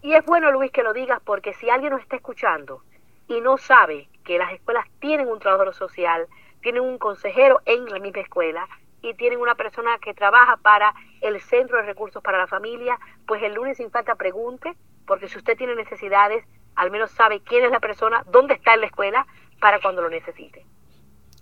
Y 0.03 0.15
es 0.15 0.25
bueno 0.27 0.51
Luis 0.51 0.73
que 0.73 0.83
lo 0.83 0.93
digas 0.93 1.21
porque 1.25 1.55
si 1.55 1.71
alguien 1.71 1.93
nos 1.93 2.03
está 2.03 2.17
escuchando 2.17 2.83
y 3.29 3.41
no 3.41 3.57
sabe 3.57 4.09
que 4.25 4.39
las 4.39 4.53
escuelas 4.53 4.87
tienen 5.01 5.29
un 5.29 5.39
trabajador 5.39 5.75
social, 5.75 6.27
tienen 6.61 6.83
un 6.83 6.99
consejero 6.99 7.61
en 7.67 7.85
la 7.87 8.01
misma 8.01 8.23
escuela, 8.23 8.69
y 9.03 9.15
tienen 9.15 9.41
una 9.41 9.55
persona 9.55 9.99
que 9.99 10.15
trabaja 10.15 10.57
para 10.59 10.95
el 11.21 11.41
Centro 11.41 11.77
de 11.77 11.83
Recursos 11.83 12.23
para 12.23 12.39
la 12.39 12.47
Familia, 12.47 12.99
pues 13.27 13.43
el 13.43 13.55
lunes 13.55 13.77
sin 13.77 13.91
falta 13.91 14.15
pregunte, 14.15 14.75
porque 15.07 15.29
si 15.29 15.39
usted 15.39 15.57
tiene 15.57 15.75
necesidades, 15.75 16.45
al 16.77 16.91
menos 16.91 17.11
sabe 17.11 17.41
quién 17.41 17.65
es 17.65 17.71
la 17.71 17.81
persona, 17.81 18.25
dónde 18.31 18.55
está 18.55 18.75
en 18.75 18.81
la 18.81 18.87
escuela, 18.87 19.27
para 19.61 19.81
cuando 19.81 20.03
lo 20.03 20.11
necesite. 20.11 20.65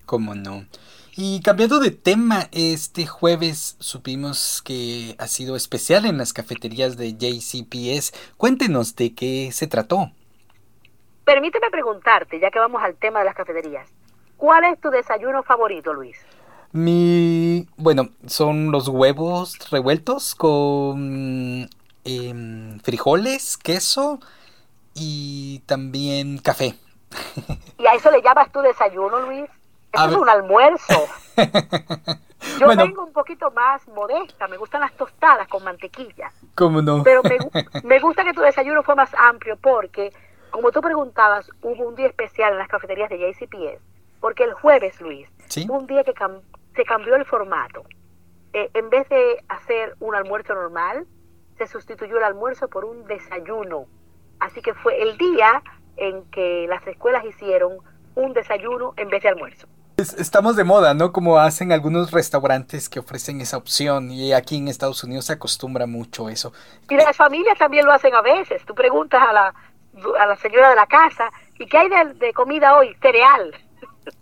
¿Cómo 0.04 0.34
no? 0.34 0.66
Y 1.16 1.40
cambiando 1.42 1.80
de 1.80 1.90
tema, 1.90 2.48
este 2.52 3.06
jueves 3.06 3.76
supimos 3.78 4.62
que 4.62 5.14
ha 5.18 5.26
sido 5.26 5.56
especial 5.56 6.06
en 6.06 6.18
las 6.18 6.32
cafeterías 6.32 6.96
de 6.96 7.14
JCPS. 7.14 8.34
Cuéntenos 8.36 8.96
de 8.96 9.14
qué 9.14 9.50
se 9.52 9.66
trató. 9.66 10.10
Permíteme 11.24 11.70
preguntarte, 11.70 12.40
ya 12.40 12.50
que 12.50 12.58
vamos 12.58 12.82
al 12.82 12.96
tema 12.96 13.20
de 13.20 13.26
las 13.26 13.34
cafeterías, 13.34 13.88
¿cuál 14.36 14.64
es 14.64 14.80
tu 14.80 14.90
desayuno 14.90 15.42
favorito, 15.42 15.92
Luis? 15.94 16.18
Mi, 16.72 17.66
bueno, 17.76 18.10
son 18.26 18.70
los 18.70 18.88
huevos 18.88 19.58
revueltos 19.70 20.34
con 20.34 21.68
em, 22.04 22.80
frijoles, 22.80 23.56
queso 23.56 24.20
y 24.94 25.60
también 25.66 26.38
café. 26.38 26.76
¿Y 27.78 27.86
a 27.86 27.94
eso 27.94 28.10
le 28.10 28.22
llamas 28.22 28.52
tu 28.52 28.60
desayuno, 28.60 29.20
Luis? 29.20 29.50
Eso 29.92 30.04
es 30.06 30.16
un 30.16 30.28
almuerzo. 30.28 31.06
Yo 32.58 32.68
vengo 32.68 33.04
un 33.04 33.12
poquito 33.12 33.50
más 33.50 33.86
modesta, 33.88 34.46
me 34.48 34.56
gustan 34.56 34.80
las 34.80 34.92
tostadas 34.92 35.48
con 35.48 35.64
mantequilla. 35.64 36.32
¿Cómo 36.54 36.80
no? 36.80 37.02
Pero 37.02 37.22
me, 37.22 37.38
me 37.82 37.98
gusta 37.98 38.24
que 38.24 38.32
tu 38.32 38.40
desayuno 38.40 38.82
fue 38.82 38.94
más 38.94 39.10
amplio 39.14 39.56
porque, 39.56 40.12
como 40.50 40.70
tú 40.70 40.80
preguntabas, 40.80 41.50
hubo 41.62 41.88
un 41.88 41.96
día 41.96 42.06
especial 42.06 42.52
en 42.52 42.58
las 42.58 42.68
cafeterías 42.68 43.10
de 43.10 43.18
JCPS. 43.18 43.82
Porque 44.20 44.44
el 44.44 44.52
jueves, 44.52 45.00
Luis, 45.00 45.28
¿Sí? 45.48 45.66
un 45.68 45.86
día 45.86 46.04
que 46.04 46.14
se 46.74 46.84
cambió 46.84 47.16
el 47.16 47.24
formato. 47.24 47.84
Eh, 48.52 48.70
en 48.74 48.90
vez 48.90 49.08
de 49.08 49.44
hacer 49.48 49.96
un 50.00 50.14
almuerzo 50.14 50.54
normal, 50.54 51.06
se 51.58 51.66
sustituyó 51.66 52.18
el 52.18 52.24
almuerzo 52.24 52.68
por 52.68 52.84
un 52.84 53.04
desayuno. 53.06 53.86
Así 54.40 54.62
que 54.62 54.74
fue 54.74 55.02
el 55.02 55.16
día 55.18 55.62
en 55.96 56.24
que 56.30 56.66
las 56.68 56.86
escuelas 56.86 57.24
hicieron 57.24 57.78
un 58.14 58.32
desayuno 58.32 58.94
en 58.96 59.08
vez 59.08 59.22
de 59.22 59.28
almuerzo. 59.28 59.68
Estamos 59.96 60.56
de 60.56 60.64
moda, 60.64 60.94
¿no? 60.94 61.12
Como 61.12 61.38
hacen 61.38 61.72
algunos 61.72 62.10
restaurantes 62.10 62.88
que 62.88 63.00
ofrecen 63.00 63.42
esa 63.42 63.58
opción 63.58 64.10
y 64.10 64.32
aquí 64.32 64.56
en 64.56 64.68
Estados 64.68 65.04
Unidos 65.04 65.26
se 65.26 65.34
acostumbra 65.34 65.86
mucho 65.86 66.30
eso. 66.30 66.54
Y 66.88 66.96
las 66.96 67.14
familias 67.14 67.58
también 67.58 67.84
lo 67.84 67.92
hacen 67.92 68.14
a 68.14 68.22
veces. 68.22 68.64
Tú 68.64 68.74
preguntas 68.74 69.22
a 69.22 69.32
la, 69.32 69.54
a 70.18 70.26
la 70.26 70.36
señora 70.36 70.70
de 70.70 70.76
la 70.76 70.86
casa, 70.86 71.30
¿y 71.58 71.66
qué 71.66 71.76
hay 71.76 71.88
de, 71.90 72.14
de 72.14 72.32
comida 72.32 72.78
hoy? 72.78 72.96
Cereal. 73.02 73.54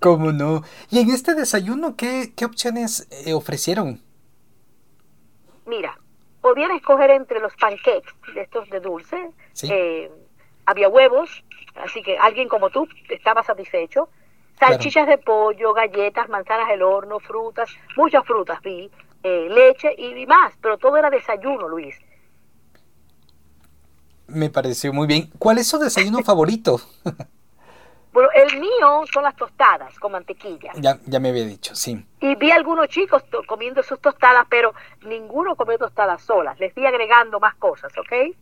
¿Cómo 0.01 0.33
no? 0.33 0.63
Y 0.91 1.01
en 1.01 1.11
este 1.11 1.35
desayuno, 1.35 1.97
¿qué, 1.97 2.33
qué 2.37 2.45
opciones 2.45 3.09
eh, 3.11 3.33
ofrecieron? 3.33 4.01
Mira, 5.67 5.99
podían 6.41 6.71
escoger 6.73 7.11
entre 7.11 7.41
los 7.41 7.55
pancakes 7.57 8.09
de 8.35 8.43
estos 8.43 8.69
de 8.71 8.81
dulce. 8.81 9.31
Eh, 9.63 10.11
había 10.67 10.89
huevos, 10.89 11.45
así 11.77 12.03
que 12.03 12.17
alguien 12.19 12.49
como 12.49 12.71
tú 12.71 12.89
estaba 13.09 13.43
satisfecho. 13.43 14.09
Salchichas 14.59 15.07
de 15.07 15.19
pollo, 15.19 15.73
galletas, 15.73 16.29
manzanas 16.29 16.69
del 16.69 16.83
horno, 16.83 17.21
frutas, 17.21 17.71
muchas 17.97 18.25
frutas 18.25 18.61
vi, 18.63 18.91
eh, 19.23 19.49
leche 19.49 19.95
y, 19.97 20.07
y 20.17 20.27
más, 20.27 20.53
pero 20.61 20.79
todo 20.79 20.97
era 20.97 21.11
desayuno, 21.11 21.69
Luis. 21.69 21.97
Me 24.27 24.51
pareció 24.51 24.93
muy 24.93 25.07
bien. 25.07 25.31
¿Cuál 25.39 25.59
es 25.59 25.69
su 25.69 25.79
desayuno 25.79 26.23
favorito? 26.23 26.81
Bueno, 28.19 28.33
el 28.35 28.59
mío 28.59 29.05
son 29.13 29.23
las 29.23 29.37
tostadas 29.37 29.97
con 30.01 30.11
mantequilla. 30.11 30.73
Ya, 30.75 30.99
ya 31.07 31.21
me 31.21 31.29
había 31.29 31.45
dicho, 31.45 31.77
sí. 31.77 32.05
Y 32.19 32.35
vi 32.35 32.51
algunos 32.51 32.89
chicos 32.89 33.23
comiendo 33.47 33.81
sus 33.85 34.01
tostadas, 34.01 34.45
pero 34.51 34.75
ninguno 35.07 35.55
comió 35.55 35.79
tostadas 35.79 36.21
solas. 36.23 36.59
Les 36.59 36.75
fui 36.75 36.85
agregando 36.85 37.39
más 37.39 37.55
cosas, 37.55 37.93
¿ok? 37.97 38.35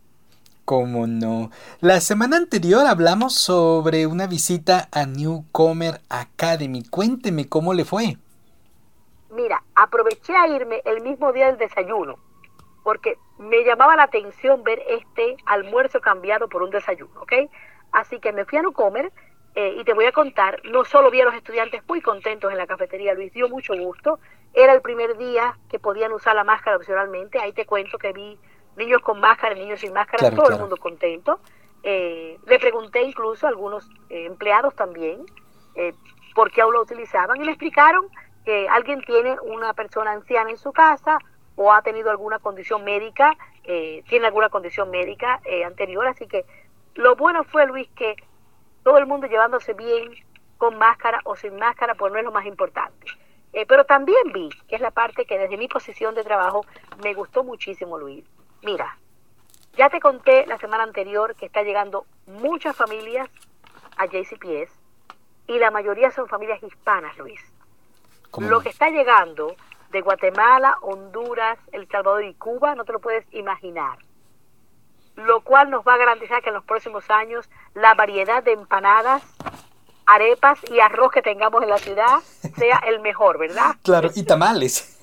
¿Cómo 0.65 1.05
no? 1.05 1.51
La 1.79 2.01
semana 2.01 2.37
anterior 2.37 2.87
hablamos 2.87 3.35
sobre 3.35 4.07
una 4.07 4.25
visita 4.25 4.89
a 4.91 5.05
Newcomer 5.05 6.01
Academy. 6.09 6.83
Cuénteme 6.89 7.47
cómo 7.47 7.75
le 7.75 7.85
fue. 7.85 8.17
Mira, 9.29 9.61
aproveché 9.75 10.35
a 10.35 10.47
irme 10.47 10.81
el 10.85 11.01
mismo 11.01 11.31
día 11.33 11.45
del 11.45 11.59
desayuno, 11.59 12.17
porque 12.83 13.19
me 13.37 13.63
llamaba 13.63 13.95
la 13.95 14.03
atención 14.05 14.63
ver 14.63 14.81
este 14.89 15.37
almuerzo 15.45 16.01
cambiado 16.01 16.49
por 16.49 16.63
un 16.63 16.71
desayuno, 16.71 17.21
¿ok? 17.21 17.33
Así 17.91 18.19
que 18.19 18.33
me 18.33 18.43
fui 18.45 18.57
a 18.57 18.63
Newcomer 18.63 19.13
eh, 19.59 19.73
y 19.75 19.83
te 19.83 19.95
voy 19.95 20.05
a 20.05 20.11
contar, 20.11 20.61
no 20.65 20.85
solo 20.85 21.09
vi 21.09 21.19
a 21.19 21.25
los 21.25 21.33
estudiantes 21.33 21.81
muy 21.87 21.99
contentos 21.99 22.51
en 22.51 22.59
la 22.59 22.67
cafetería, 22.67 23.15
Luis, 23.15 23.33
dio 23.33 23.49
mucho 23.49 23.75
gusto. 23.75 24.19
Era 24.53 24.71
el 24.71 24.81
primer 24.81 25.17
día 25.17 25.57
que 25.67 25.79
podían 25.79 26.11
usar 26.11 26.35
la 26.35 26.43
máscara 26.43 26.77
opcionalmente. 26.77 27.39
Ahí 27.39 27.53
te 27.53 27.65
cuento 27.65 27.97
que 27.97 28.13
vi 28.13 28.37
niños 28.75 29.01
con 29.01 29.19
máscara, 29.19 29.55
niños 29.55 29.79
sin 29.79 29.93
máscara, 29.93 30.29
todo 30.29 30.51
el 30.51 30.59
mundo 30.59 30.77
contento. 30.77 31.39
Eh, 31.81 32.37
le 32.45 32.59
pregunté 32.59 33.01
incluso 33.01 33.47
a 33.47 33.49
algunos 33.49 33.89
eh, 34.11 34.27
empleados 34.27 34.75
también 34.75 35.25
por 36.35 36.51
qué 36.51 36.61
aún 36.61 36.73
lo 36.73 36.81
utilizaban 36.81 37.41
y 37.41 37.45
me 37.45 37.51
explicaron 37.51 38.05
que 38.45 38.67
alguien 38.69 39.01
tiene 39.01 39.37
una 39.41 39.73
persona 39.73 40.11
anciana 40.11 40.51
en 40.51 40.57
su 40.57 40.71
casa 40.71 41.17
o 41.55 41.73
ha 41.73 41.81
tenido 41.81 42.11
alguna 42.11 42.37
condición 42.37 42.83
médica, 42.83 43.35
tiene 43.63 44.27
alguna 44.27 44.49
condición 44.49 44.91
médica 44.91 45.39
anterior, 45.65 46.07
así 46.07 46.27
que 46.27 46.45
lo 46.95 47.15
bueno 47.15 47.43
fue, 47.43 47.67
Luis, 47.67 47.87
que 47.95 48.15
todo 48.87 48.99
el 48.99 49.05
mundo 49.05 49.27
llevándose 49.27 49.73
bien 49.73 50.13
con 50.57 50.77
máscara 50.77 51.19
o 51.25 51.35
sin 51.35 51.57
máscara, 51.57 51.95
pues 51.95 52.13
no 52.13 52.19
es 52.19 52.23
lo 52.23 52.31
más 52.31 52.45
importante. 52.45 53.05
Eh, 53.51 53.65
pero 53.67 53.83
también 53.83 54.31
vi, 54.33 54.47
que 54.69 54.75
es 54.75 54.81
la 54.81 54.91
parte 54.91 55.25
que 55.25 55.37
desde 55.37 55.57
mi 55.57 55.67
posición 55.67 56.15
de 56.15 56.23
trabajo 56.23 56.65
me 57.03 57.13
gustó 57.13 57.43
muchísimo, 57.43 57.99
Luis. 57.99 58.23
Mira, 58.63 58.97
ya 59.73 59.89
te 59.89 59.99
conté 59.99 60.45
la 60.45 60.57
semana 60.57 60.83
anterior 60.83 61.35
que 61.35 61.47
está 61.47 61.63
llegando 61.63 62.05
muchas 62.27 62.77
familias 62.77 63.29
a 63.97 64.05
JCPS 64.05 64.71
y 65.47 65.59
la 65.59 65.69
mayoría 65.69 66.09
son 66.11 66.29
familias 66.29 66.63
hispanas, 66.63 67.17
Luis. 67.17 67.41
Lo 68.37 68.61
que 68.61 68.69
está 68.69 68.89
llegando 68.89 69.53
de 69.89 69.99
Guatemala, 69.99 70.77
Honduras, 70.81 71.59
El 71.73 71.89
Salvador 71.89 72.23
y 72.23 72.35
Cuba, 72.35 72.73
no 72.73 72.85
te 72.85 72.93
lo 72.93 73.01
puedes 73.01 73.25
imaginar 73.33 73.97
lo 75.17 75.41
cual 75.41 75.69
nos 75.69 75.85
va 75.85 75.95
a 75.95 75.97
garantizar 75.97 76.41
que 76.41 76.49
en 76.49 76.55
los 76.55 76.63
próximos 76.63 77.09
años 77.09 77.49
la 77.73 77.93
variedad 77.95 78.43
de 78.43 78.53
empanadas, 78.53 79.23
arepas 80.05 80.59
y 80.71 80.79
arroz 80.79 81.11
que 81.11 81.21
tengamos 81.21 81.61
en 81.63 81.69
la 81.69 81.77
ciudad 81.77 82.19
sea 82.55 82.81
el 82.87 83.01
mejor, 83.01 83.37
¿verdad? 83.37 83.75
Claro, 83.83 84.09
y 84.15 84.23
tamales. 84.23 84.97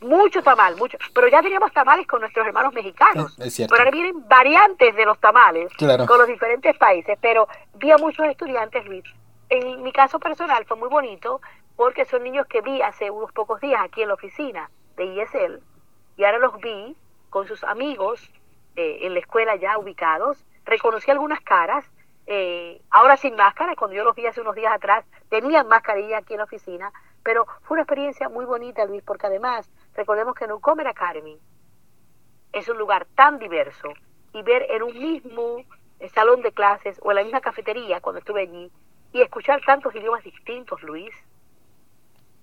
Mucho 0.00 0.42
tamal, 0.42 0.76
mucho. 0.76 0.98
Pero 1.14 1.28
ya 1.28 1.42
teníamos 1.42 1.72
tamales 1.72 2.06
con 2.06 2.20
nuestros 2.20 2.46
hermanos 2.46 2.72
mexicanos. 2.72 3.38
Es 3.38 3.54
cierto. 3.54 3.72
Pero 3.72 3.82
ahora 3.82 3.90
vienen 3.92 4.28
variantes 4.28 4.96
de 4.96 5.04
los 5.04 5.18
tamales 5.20 5.70
con 5.76 6.18
los 6.18 6.26
diferentes 6.26 6.76
países. 6.76 7.16
Pero 7.20 7.46
vi 7.74 7.90
a 7.92 7.98
muchos 7.98 8.26
estudiantes, 8.26 8.84
Luis. 8.86 9.04
En 9.48 9.82
mi 9.82 9.92
caso 9.92 10.18
personal 10.18 10.64
fue 10.66 10.76
muy 10.76 10.88
bonito 10.88 11.40
porque 11.76 12.04
son 12.04 12.24
niños 12.24 12.46
que 12.46 12.60
vi 12.62 12.82
hace 12.82 13.10
unos 13.10 13.32
pocos 13.32 13.60
días 13.60 13.80
aquí 13.82 14.02
en 14.02 14.08
la 14.08 14.14
oficina 14.14 14.70
de 14.96 15.04
ISL 15.04 15.62
y 16.16 16.24
ahora 16.24 16.38
los 16.38 16.58
vi 16.58 16.96
con 17.30 17.46
sus 17.46 17.64
amigos 17.64 18.20
eh, 18.76 18.98
en 19.02 19.14
la 19.14 19.20
escuela 19.20 19.56
ya 19.56 19.78
ubicados, 19.78 20.44
reconocí 20.64 21.10
algunas 21.10 21.40
caras, 21.40 21.84
eh, 22.26 22.80
ahora 22.90 23.16
sin 23.16 23.34
máscara, 23.34 23.74
cuando 23.76 23.96
yo 23.96 24.04
los 24.04 24.14
vi 24.14 24.26
hace 24.26 24.40
unos 24.40 24.54
días 24.54 24.72
atrás, 24.72 25.04
tenían 25.28 25.68
mascarilla 25.68 26.18
aquí 26.18 26.34
en 26.34 26.38
la 26.38 26.44
oficina, 26.44 26.92
pero 27.22 27.46
fue 27.62 27.76
una 27.76 27.82
experiencia 27.82 28.28
muy 28.28 28.44
bonita, 28.44 28.84
Luis, 28.84 29.02
porque 29.02 29.26
además, 29.26 29.70
recordemos 29.94 30.34
que 30.34 30.46
Newcomer 30.46 30.86
Academy 30.86 31.38
es 32.52 32.68
un 32.68 32.78
lugar 32.78 33.06
tan 33.14 33.38
diverso 33.38 33.88
y 34.32 34.42
ver 34.42 34.66
en 34.70 34.82
un 34.82 34.98
mismo 34.98 35.64
salón 36.14 36.42
de 36.42 36.52
clases 36.52 36.98
o 37.02 37.10
en 37.10 37.16
la 37.16 37.22
misma 37.22 37.40
cafetería 37.40 38.00
cuando 38.00 38.18
estuve 38.18 38.42
allí 38.42 38.70
y 39.12 39.20
escuchar 39.20 39.60
tantos 39.64 39.94
idiomas 39.94 40.24
distintos, 40.24 40.82
Luis. 40.82 41.14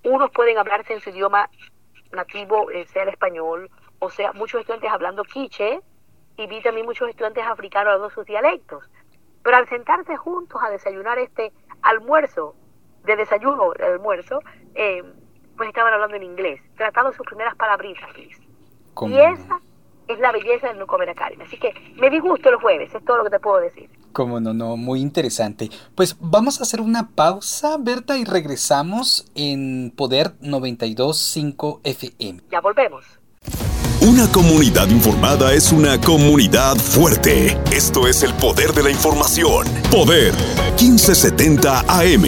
Unos 0.04 0.32
pueden 0.32 0.58
hablarse 0.58 0.94
en 0.94 1.02
su 1.02 1.10
idioma 1.10 1.50
nativo, 2.12 2.72
eh, 2.72 2.86
sea 2.86 3.04
el 3.04 3.10
español, 3.10 3.70
o 4.00 4.10
sea, 4.10 4.32
muchos 4.34 4.62
estudiantes 4.62 4.92
hablando 4.92 5.24
quiche, 5.24 5.82
y 6.40 6.48
vi 6.48 6.62
también 6.62 6.86
muchos 6.86 7.10
estudiantes 7.10 7.44
africanos 7.46 7.94
hablando 7.94 8.16
sus 8.16 8.26
dialectos. 8.26 8.86
Pero 9.44 9.58
al 9.58 9.68
sentarse 9.68 10.16
juntos 10.16 10.62
a 10.64 10.70
desayunar 10.70 11.20
este 11.20 11.52
almuerzo, 11.82 12.56
de 13.04 13.18
desayuno, 13.18 13.72
de 13.78 13.86
almuerzo, 13.86 14.40
eh, 14.74 15.04
pues 15.58 15.68
estaban 15.68 15.94
hablando 15.94 16.16
en 16.16 16.24
inglés, 16.24 16.62
tratando 16.78 17.12
sus 17.12 17.26
primeras 17.26 17.56
palabritas, 17.56 18.10
Y 18.18 19.20
esa 19.20 19.60
es 20.08 20.20
la 20.20 20.32
belleza 20.32 20.70
del 20.70 20.80
no 20.80 20.88
comer 20.88 21.14
carne. 21.14 21.44
Así 21.44 21.58
que 21.58 21.74
me 21.96 22.10
disgusto 22.10 22.50
el 22.50 22.56
jueves, 22.56 22.96
es 22.96 23.04
todo 23.04 23.18
lo 23.18 23.24
que 23.26 23.32
te 23.32 23.40
puedo 23.40 23.60
decir. 23.60 23.90
Como 24.14 24.40
no, 24.40 24.54
no, 24.54 24.78
muy 24.78 25.02
interesante. 25.02 25.70
Pues 25.96 26.16
vamos 26.22 26.60
a 26.60 26.64
hacer 26.64 26.80
una 26.80 27.10
pausa, 27.10 27.76
Berta, 27.78 28.18
y 28.18 28.24
regresamos 28.24 29.30
en 29.36 29.92
Poder 29.96 30.40
92.5 30.40 31.82
FM. 31.84 32.42
Ya 32.50 32.62
volvemos. 32.62 33.19
Una 34.02 34.32
comunidad 34.32 34.88
informada 34.88 35.54
es 35.54 35.74
una 35.74 36.00
comunidad 36.00 36.78
fuerte. 36.78 37.60
Esto 37.70 38.08
es 38.08 38.24
el 38.24 38.34
poder 38.34 38.72
de 38.72 38.84
la 38.84 38.92
información. 38.92 39.68
Poder 39.92 40.34
1570 40.80 41.82
AM. 41.82 42.24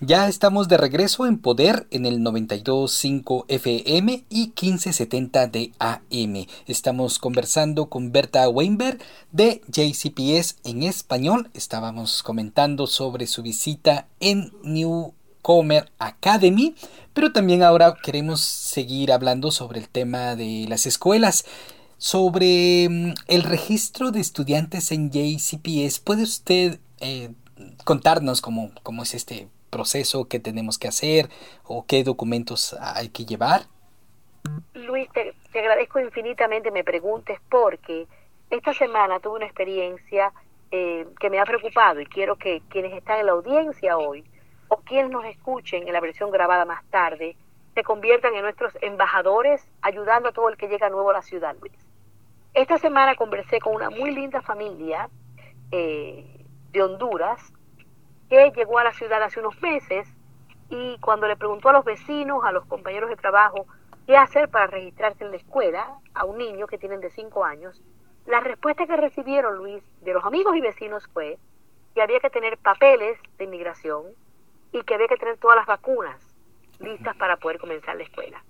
Ya 0.00 0.28
estamos 0.28 0.68
de 0.68 0.76
regreso 0.76 1.26
en 1.26 1.38
Poder 1.38 1.86
en 1.90 2.04
el 2.04 2.20
92.5 2.20 3.46
FM 3.48 4.24
y 4.28 4.52
1570 4.60 5.46
de 5.46 5.72
AM. 5.78 6.46
Estamos 6.66 7.18
conversando 7.18 7.86
con 7.86 8.12
Berta 8.12 8.46
Weinberg 8.50 8.98
de 9.32 9.62
JCPS 9.66 10.56
en 10.64 10.82
español. 10.82 11.48
Estábamos 11.54 12.22
comentando 12.22 12.86
sobre 12.86 13.26
su 13.26 13.42
visita 13.42 14.08
en 14.20 14.52
Newcomer 15.48 15.90
Academy, 15.98 16.74
pero 17.14 17.32
también 17.32 17.62
ahora 17.62 17.94
queremos 18.02 18.40
seguir 18.40 19.12
hablando 19.12 19.50
sobre 19.50 19.80
el 19.80 19.88
tema 19.88 20.36
de 20.36 20.66
las 20.68 20.86
escuelas. 20.86 21.46
Sobre 21.96 22.86
mm, 22.88 23.14
el 23.26 23.42
registro 23.42 24.10
de 24.10 24.20
estudiantes 24.20 24.92
en 24.92 25.10
JCPS, 25.10 26.00
¿puede 26.00 26.22
usted 26.22 26.78
eh, 27.00 27.30
contarnos 27.84 28.40
cómo, 28.40 28.70
cómo 28.82 29.02
es 29.02 29.14
este 29.14 29.48
proceso 29.70 30.28
que 30.28 30.38
tenemos 30.38 30.78
que 30.78 30.88
hacer 30.88 31.28
o 31.64 31.86
qué 31.86 32.04
documentos 32.04 32.76
hay 32.80 33.08
que 33.08 33.24
llevar? 33.24 33.62
Luis, 34.74 35.08
te, 35.12 35.34
agradezco 35.58 35.98
infinitamente 35.98 36.70
me 36.70 36.84
preguntes 36.84 37.38
porque 37.50 38.06
esta 38.50 38.72
semana 38.74 39.18
tuve 39.18 39.36
una 39.36 39.46
experiencia 39.46 40.32
eh, 40.70 41.06
que 41.18 41.30
me 41.30 41.40
ha 41.40 41.44
preocupado 41.44 42.00
y 42.00 42.06
quiero 42.06 42.36
que 42.36 42.62
quienes 42.68 42.92
están 42.92 43.18
en 43.18 43.26
la 43.26 43.32
audiencia 43.32 43.96
hoy 43.96 44.24
o 44.68 44.76
quienes 44.78 45.10
nos 45.10 45.24
escuchen 45.24 45.86
en 45.86 45.92
la 45.92 46.00
versión 46.00 46.30
grabada 46.30 46.64
más 46.64 46.84
tarde 46.90 47.36
se 47.74 47.82
conviertan 47.82 48.34
en 48.34 48.42
nuestros 48.42 48.76
embajadores 48.80 49.66
ayudando 49.82 50.30
a 50.30 50.32
todo 50.32 50.48
el 50.48 50.56
que 50.56 50.68
llega 50.68 50.88
nuevo 50.88 51.10
a 51.10 51.14
la 51.14 51.22
ciudad, 51.22 51.56
Luis. 51.60 51.72
Esta 52.54 52.78
semana 52.78 53.14
conversé 53.14 53.60
con 53.60 53.74
una 53.74 53.90
muy 53.90 54.10
linda 54.10 54.42
familia 54.42 55.08
eh, 55.70 56.44
de 56.72 56.82
Honduras 56.82 57.52
que 58.28 58.50
llegó 58.50 58.78
a 58.78 58.84
la 58.84 58.92
ciudad 58.92 59.22
hace 59.22 59.40
unos 59.40 59.60
meses 59.62 60.08
y 60.70 60.98
cuando 60.98 61.28
le 61.28 61.36
preguntó 61.36 61.68
a 61.70 61.72
los 61.72 61.84
vecinos, 61.84 62.44
a 62.44 62.52
los 62.52 62.66
compañeros 62.66 63.10
de 63.10 63.16
trabajo, 63.16 63.66
qué 64.06 64.16
hacer 64.16 64.48
para 64.48 64.66
registrarse 64.66 65.24
en 65.24 65.30
la 65.30 65.36
escuela 65.36 65.98
a 66.14 66.24
un 66.24 66.38
niño 66.38 66.66
que 66.66 66.78
tienen 66.78 67.00
de 67.00 67.10
5 67.10 67.44
años, 67.44 67.80
la 68.26 68.40
respuesta 68.40 68.86
que 68.86 68.96
recibieron, 68.96 69.56
Luis, 69.56 69.82
de 70.02 70.12
los 70.12 70.24
amigos 70.24 70.54
y 70.56 70.60
vecinos 70.60 71.08
fue 71.12 71.38
que 71.94 72.02
había 72.02 72.20
que 72.20 72.28
tener 72.28 72.58
papeles 72.58 73.18
de 73.38 73.44
inmigración 73.44 74.02
y 74.72 74.82
que 74.82 74.94
había 74.94 75.08
que 75.08 75.16
tener 75.16 75.38
todas 75.38 75.56
las 75.56 75.66
vacunas 75.66 76.20
listas 76.80 77.16
para 77.16 77.36
poder 77.36 77.58
comenzar 77.58 77.96
la 77.96 78.04
escuela. 78.04 78.42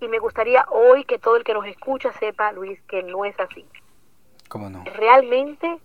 Y 0.00 0.08
me 0.08 0.18
gustaría 0.18 0.64
hoy 0.68 1.04
que 1.04 1.18
todo 1.18 1.36
el 1.36 1.44
que 1.44 1.54
nos 1.54 1.66
escucha 1.66 2.12
sepa, 2.12 2.52
Luis, 2.52 2.80
que 2.82 3.02
no 3.02 3.24
es 3.24 3.38
así. 3.40 3.64
¿Cómo 4.48 4.68
no? 4.68 4.84
Realmente 4.94 5.78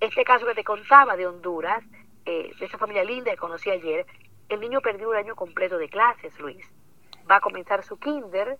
Este 0.00 0.24
caso 0.24 0.44
que 0.44 0.54
te 0.54 0.64
contaba 0.64 1.16
de 1.16 1.28
Honduras, 1.28 1.84
eh, 2.26 2.50
de 2.58 2.66
esa 2.66 2.76
familia 2.76 3.04
linda 3.04 3.30
que 3.30 3.36
conocí 3.36 3.70
ayer, 3.70 4.04
el 4.48 4.60
niño 4.60 4.80
perdió 4.80 5.10
un 5.10 5.16
año 5.16 5.36
completo 5.36 5.78
de 5.78 5.88
clases, 5.88 6.36
Luis. 6.40 6.66
Va 7.30 7.36
a 7.36 7.40
comenzar 7.40 7.84
su 7.84 7.96
kinder 7.98 8.58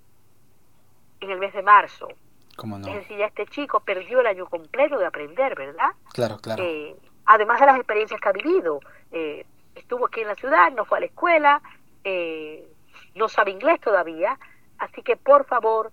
en 1.20 1.30
el 1.30 1.40
mes 1.40 1.52
de 1.52 1.62
marzo. 1.62 2.08
¿Cómo 2.56 2.78
no? 2.78 2.86
Es 2.86 2.94
decir, 2.94 3.18
ya 3.18 3.26
este 3.26 3.46
chico 3.46 3.80
perdió 3.80 4.20
el 4.20 4.26
año 4.28 4.46
completo 4.46 4.98
de 4.98 5.06
aprender, 5.06 5.56
¿verdad? 5.56 5.90
Claro, 6.12 6.38
claro. 6.38 6.62
Eh, 6.62 6.94
además 7.26 7.58
de 7.58 7.66
las 7.66 7.76
experiencias 7.76 8.20
que 8.20 8.28
ha 8.28 8.32
vivido. 8.32 8.78
Eh, 9.10 9.44
estuvo 9.74 10.06
aquí 10.06 10.20
en 10.20 10.28
la 10.28 10.36
ciudad, 10.36 10.70
no 10.70 10.84
fue 10.84 10.98
a 10.98 11.00
la 11.00 11.06
escuela, 11.06 11.62
no 13.14 13.28
sabe 13.28 13.50
inglés 13.50 13.80
todavía. 13.80 14.38
Así 14.78 15.02
que, 15.02 15.16
por 15.16 15.44
favor, 15.44 15.90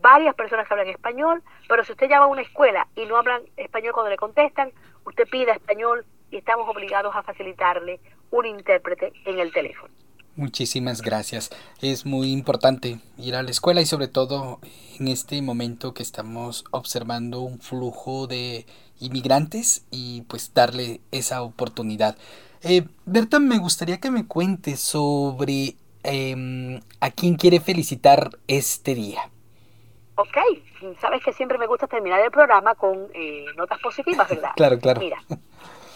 varias 0.00 0.34
personas 0.34 0.66
que 0.66 0.74
hablan 0.74 0.88
español, 0.88 1.42
pero 1.68 1.84
si 1.84 1.92
usted 1.92 2.08
llama 2.08 2.24
a 2.24 2.28
una 2.28 2.42
escuela 2.42 2.88
y 2.96 3.06
no 3.06 3.16
hablan 3.16 3.42
español 3.56 3.92
cuando 3.92 4.10
le 4.10 4.16
contestan, 4.16 4.72
usted 5.04 5.28
pida 5.28 5.52
español 5.52 6.04
y 6.30 6.38
estamos 6.38 6.68
obligados 6.68 7.14
a 7.14 7.22
facilitarle 7.22 8.00
un 8.30 8.46
intérprete 8.46 9.12
en 9.24 9.38
el 9.38 9.52
teléfono. 9.52 9.92
Muchísimas 10.36 11.02
gracias. 11.02 11.50
Es 11.82 12.06
muy 12.06 12.32
importante 12.32 13.00
ir 13.18 13.34
a 13.34 13.42
la 13.42 13.50
escuela 13.50 13.80
y 13.80 13.86
sobre 13.86 14.08
todo 14.08 14.60
en 14.98 15.08
este 15.08 15.42
momento 15.42 15.92
que 15.92 16.02
estamos 16.02 16.64
observando 16.70 17.40
un 17.40 17.60
flujo 17.60 18.26
de 18.26 18.64
inmigrantes 19.00 19.84
y 19.90 20.22
pues 20.22 20.54
darle 20.54 21.00
esa 21.10 21.42
oportunidad. 21.42 22.16
Eh, 22.62 22.86
Berta, 23.06 23.38
me 23.40 23.58
gustaría 23.58 23.98
que 23.98 24.10
me 24.10 24.26
cuentes 24.26 24.80
sobre 24.80 25.76
em, 26.02 26.80
a 27.00 27.10
quién 27.10 27.36
quiere 27.36 27.60
felicitar 27.60 28.30
este 28.46 28.94
día. 28.94 29.30
Ok, 30.14 30.36
sabes 31.00 31.22
que 31.24 31.32
siempre 31.32 31.56
me 31.56 31.66
gusta 31.66 31.86
terminar 31.86 32.20
el 32.20 32.30
programa 32.30 32.74
con 32.74 33.08
eh, 33.14 33.46
notas 33.56 33.78
positivas, 33.80 34.28
¿verdad? 34.30 34.52
claro, 34.54 34.78
claro. 34.78 35.00
Mira, 35.00 35.18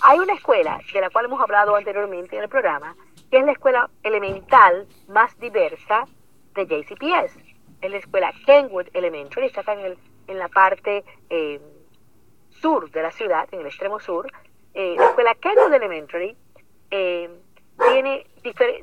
hay 0.00 0.18
una 0.18 0.34
escuela 0.34 0.80
de 0.92 1.00
la 1.00 1.10
cual 1.10 1.26
hemos 1.26 1.40
hablado 1.40 1.76
anteriormente 1.76 2.36
en 2.36 2.42
el 2.42 2.48
programa, 2.48 2.96
que 3.30 3.38
es 3.38 3.44
la 3.44 3.52
escuela 3.52 3.90
elemental 4.02 4.86
más 5.08 5.38
diversa 5.38 6.06
de 6.54 6.66
JCPS. 6.66 7.36
Es 7.82 7.90
la 7.90 7.98
escuela 7.98 8.32
Kenwood 8.46 8.88
Elementary, 8.94 9.46
está 9.46 9.60
acá 9.60 9.74
en, 9.74 9.80
el, 9.80 9.98
en 10.26 10.38
la 10.38 10.48
parte 10.48 11.04
eh, 11.28 11.60
sur 12.48 12.90
de 12.90 13.02
la 13.02 13.10
ciudad, 13.10 13.46
en 13.52 13.60
el 13.60 13.66
extremo 13.66 14.00
sur. 14.00 14.30
Eh, 14.72 14.94
la 14.96 15.08
escuela 15.08 15.34
Kenwood 15.34 15.74
Elementary 15.74 16.36
tiene 16.88 18.26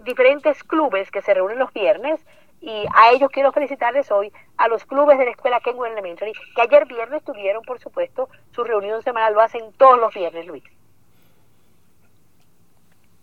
diferentes 0.04 0.64
clubes 0.64 1.10
que 1.12 1.22
se 1.22 1.34
reúnen 1.34 1.60
los 1.60 1.72
viernes 1.72 2.20
y 2.62 2.86
a 2.94 3.12
ellos 3.12 3.32
quiero 3.32 3.52
felicitarles 3.52 4.12
hoy, 4.12 4.32
a 4.58 4.68
los 4.68 4.86
clubes 4.86 5.18
de 5.18 5.26
la 5.26 5.32
escuela 5.32 5.60
Kenwood 5.60 5.88
Elementary, 5.88 6.32
que 6.56 6.62
ayer 6.62 6.86
viernes 6.86 7.24
tuvieron, 7.24 7.64
por 7.64 7.80
supuesto, 7.80 8.30
su 8.52 8.64
reunión 8.64 9.02
semanal, 9.02 9.34
lo 9.34 9.42
hacen 9.42 9.62
todos 9.78 10.00
los 10.00 10.14
viernes, 10.14 10.46
Luis. 10.46 10.64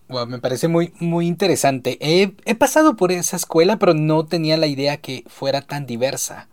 me 0.08 0.38
parece 0.40 0.66
muy, 0.66 0.92
muy 0.98 1.28
interesante. 1.28 1.98
He, 2.00 2.32
he, 2.46 2.54
pasado 2.56 2.96
por 2.96 3.12
esa 3.12 3.36
escuela, 3.36 3.76
pero 3.76 3.94
no 3.94 4.26
tenía 4.26 4.56
la 4.56 4.66
idea 4.66 4.96
que 4.96 5.22
fuera 5.28 5.62
tan 5.62 5.86
diversa. 5.86 6.48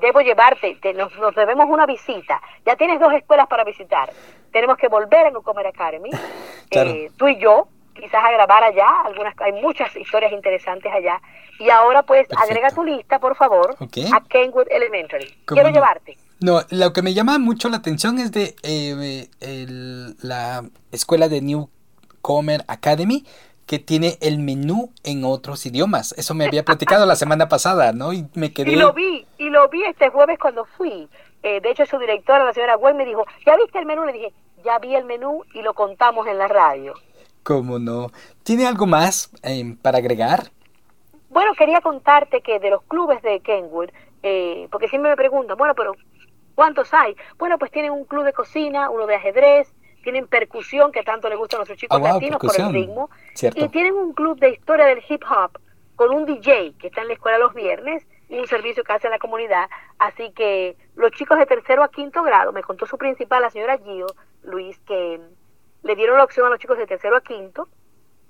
Debo 0.00 0.20
llevarte, 0.20 0.78
nos, 0.94 1.16
nos, 1.18 1.34
debemos 1.36 1.66
una 1.68 1.86
visita. 1.86 2.40
Ya 2.66 2.74
tienes 2.74 2.98
dos 2.98 3.12
escuelas 3.12 3.46
para 3.46 3.62
visitar. 3.62 4.10
Tenemos 4.50 4.76
que 4.78 4.88
volver 4.88 5.26
a 5.26 5.30
Newcomer 5.30 5.66
Academy, 5.68 6.10
eh, 6.72 7.10
tú 7.16 7.28
y 7.28 7.38
yo, 7.38 7.68
quizás 8.00 8.24
a 8.24 8.32
grabar 8.32 8.64
allá, 8.64 8.88
algunas, 9.04 9.34
hay 9.40 9.52
muchas 9.52 9.94
historias 9.96 10.32
interesantes 10.32 10.92
allá. 10.92 11.20
Y 11.58 11.68
ahora 11.70 12.02
pues 12.02 12.26
agrega 12.36 12.70
tu 12.70 12.84
lista, 12.84 13.18
por 13.18 13.36
favor, 13.36 13.76
a 13.80 14.20
Kenwood 14.28 14.66
Elementary. 14.70 15.34
Quiero 15.44 15.68
llevarte. 15.68 16.16
No, 16.40 16.62
lo 16.70 16.92
que 16.92 17.02
me 17.02 17.12
llama 17.12 17.38
mucho 17.38 17.68
la 17.68 17.76
atención 17.76 18.18
es 18.18 18.32
de 18.32 18.56
eh, 18.62 19.26
la 20.22 20.64
escuela 20.90 21.28
de 21.28 21.42
Newcomer 21.42 22.64
Academy 22.66 23.26
que 23.66 23.78
tiene 23.78 24.18
el 24.20 24.40
menú 24.40 24.90
en 25.04 25.22
otros 25.24 25.64
idiomas. 25.64 26.12
Eso 26.18 26.34
me 26.34 26.44
había 26.44 26.64
platicado 26.64 27.06
la 27.06 27.14
semana 27.14 27.48
pasada, 27.48 27.92
¿no? 27.92 28.12
Y 28.12 28.26
me 28.34 28.52
quedé... 28.52 28.72
Y 28.72 28.74
lo 28.74 28.92
vi, 28.92 29.24
y 29.38 29.48
lo 29.48 29.68
vi 29.68 29.84
este 29.84 30.08
jueves 30.08 30.40
cuando 30.40 30.64
fui. 30.64 31.08
Eh, 31.44 31.60
de 31.60 31.70
hecho, 31.70 31.86
su 31.86 31.96
directora, 31.98 32.44
la 32.44 32.52
señora 32.52 32.74
Gwen, 32.74 32.96
me 32.96 33.04
dijo, 33.04 33.24
¿ya 33.46 33.56
viste 33.56 33.78
el 33.78 33.86
menú? 33.86 34.04
Le 34.04 34.12
dije, 34.12 34.32
ya 34.64 34.78
vi 34.80 34.96
el 34.96 35.04
menú 35.04 35.44
y 35.54 35.62
lo 35.62 35.74
contamos 35.74 36.26
en 36.26 36.38
la 36.38 36.48
radio. 36.48 36.94
¿Cómo 37.42 37.78
no? 37.78 38.08
¿Tiene 38.42 38.66
algo 38.66 38.86
más 38.86 39.30
eh, 39.42 39.76
para 39.82 39.98
agregar? 39.98 40.50
Bueno, 41.30 41.52
quería 41.54 41.80
contarte 41.80 42.40
que 42.42 42.58
de 42.58 42.70
los 42.70 42.82
clubes 42.82 43.22
de 43.22 43.40
Kenwood, 43.40 43.90
eh, 44.22 44.68
porque 44.70 44.88
siempre 44.88 45.10
me 45.10 45.16
preguntan, 45.16 45.56
bueno, 45.56 45.74
pero 45.74 45.94
¿cuántos 46.54 46.92
hay? 46.92 47.16
Bueno, 47.38 47.58
pues 47.58 47.70
tienen 47.70 47.92
un 47.92 48.04
club 48.04 48.24
de 48.24 48.32
cocina, 48.32 48.90
uno 48.90 49.06
de 49.06 49.14
ajedrez, 49.14 49.72
tienen 50.02 50.26
percusión, 50.26 50.92
que 50.92 51.02
tanto 51.02 51.28
le 51.28 51.36
gusta 51.36 51.56
a 51.56 51.58
nuestros 51.58 51.78
chicos 51.78 51.98
ah, 52.02 52.12
latinos 52.14 52.40
por 52.40 52.58
el 52.58 52.72
ritmo, 52.72 53.10
y 53.54 53.68
tienen 53.68 53.94
un 53.94 54.12
club 54.12 54.38
de 54.38 54.50
historia 54.50 54.86
del 54.86 55.02
hip 55.08 55.22
hop 55.30 55.58
con 55.96 56.14
un 56.14 56.24
DJ 56.24 56.74
que 56.78 56.88
está 56.88 57.02
en 57.02 57.08
la 57.08 57.14
escuela 57.14 57.38
los 57.38 57.54
viernes, 57.54 58.06
un 58.30 58.46
servicio 58.46 58.82
que 58.84 58.92
hace 58.92 59.08
a 59.08 59.10
la 59.10 59.18
comunidad. 59.18 59.68
Así 59.98 60.30
que 60.32 60.76
los 60.96 61.12
chicos 61.12 61.38
de 61.38 61.46
tercero 61.46 61.82
a 61.82 61.90
quinto 61.90 62.22
grado, 62.22 62.52
me 62.52 62.62
contó 62.62 62.86
su 62.86 62.96
principal, 62.96 63.42
la 63.42 63.50
señora 63.50 63.78
Gio, 63.78 64.06
Luis, 64.42 64.78
que 64.80 65.20
le 65.82 65.96
dieron 65.96 66.18
la 66.18 66.24
opción 66.24 66.46
a 66.46 66.50
los 66.50 66.58
chicos 66.58 66.78
de 66.78 66.86
tercero 66.86 67.16
a 67.16 67.20
quinto 67.20 67.68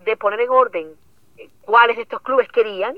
de 0.04 0.16
poner 0.16 0.40
en 0.40 0.50
orden 0.50 0.94
eh, 1.36 1.48
cuáles 1.62 1.96
de 1.96 2.02
estos 2.02 2.20
clubes 2.22 2.48
querían 2.48 2.96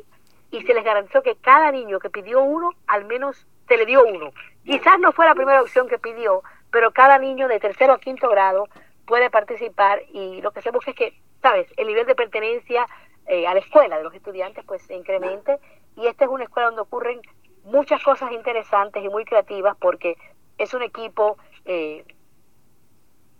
y 0.50 0.62
se 0.62 0.74
les 0.74 0.84
garantizó 0.84 1.22
que 1.22 1.36
cada 1.36 1.72
niño 1.72 1.98
que 1.98 2.10
pidió 2.10 2.42
uno, 2.42 2.70
al 2.86 3.06
menos 3.06 3.46
se 3.66 3.76
le 3.76 3.86
dio 3.86 4.04
uno. 4.04 4.32
Quizás 4.64 4.98
no 5.00 5.12
fue 5.12 5.24
la 5.24 5.34
primera 5.34 5.62
opción 5.62 5.88
que 5.88 5.98
pidió, 5.98 6.42
pero 6.70 6.92
cada 6.92 7.18
niño 7.18 7.48
de 7.48 7.58
tercero 7.58 7.94
a 7.94 7.98
quinto 7.98 8.28
grado 8.28 8.68
puede 9.06 9.30
participar 9.30 10.02
y 10.12 10.40
lo 10.42 10.52
que 10.52 10.62
se 10.62 10.70
busca 10.70 10.90
es 10.90 10.96
que, 10.96 11.20
¿sabes?, 11.40 11.66
el 11.76 11.86
nivel 11.86 12.06
de 12.06 12.14
pertenencia 12.14 12.86
eh, 13.26 13.46
a 13.46 13.54
la 13.54 13.60
escuela 13.60 13.96
de 13.96 14.04
los 14.04 14.14
estudiantes 14.14 14.64
pues 14.64 14.82
se 14.82 14.94
incremente 14.94 15.58
y 15.96 16.06
esta 16.06 16.24
es 16.24 16.30
una 16.30 16.44
escuela 16.44 16.66
donde 16.66 16.82
ocurren 16.82 17.20
muchas 17.64 18.02
cosas 18.02 18.32
interesantes 18.32 19.02
y 19.02 19.08
muy 19.08 19.24
creativas 19.24 19.76
porque 19.80 20.16
es 20.58 20.74
un 20.74 20.82
equipo 20.82 21.36
eh, 21.64 22.04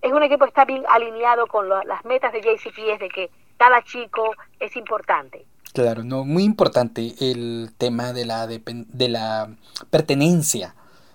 es 0.03 0.13
un 0.13 0.23
equipo 0.23 0.45
que 0.45 0.51
está 0.51 0.65
bien 0.65 0.83
alineado 0.89 1.47
con 1.47 1.69
las 1.69 2.05
metas 2.05 2.33
de 2.33 2.41
JCPS 2.41 2.99
de 2.99 3.09
que 3.09 3.31
cada 3.57 3.83
chico 3.83 4.33
es 4.59 4.77
importante. 4.77 5.47
Claro, 5.73 6.05
no, 6.05 6.25
muy 6.25 6.43
importante 6.43 7.15
el 7.21 7.71
tema 7.79 8.13
de 8.13 8.27
la, 8.27 8.47
de, 8.47 9.09
la 9.09 9.49
pertenencia. 9.91 10.75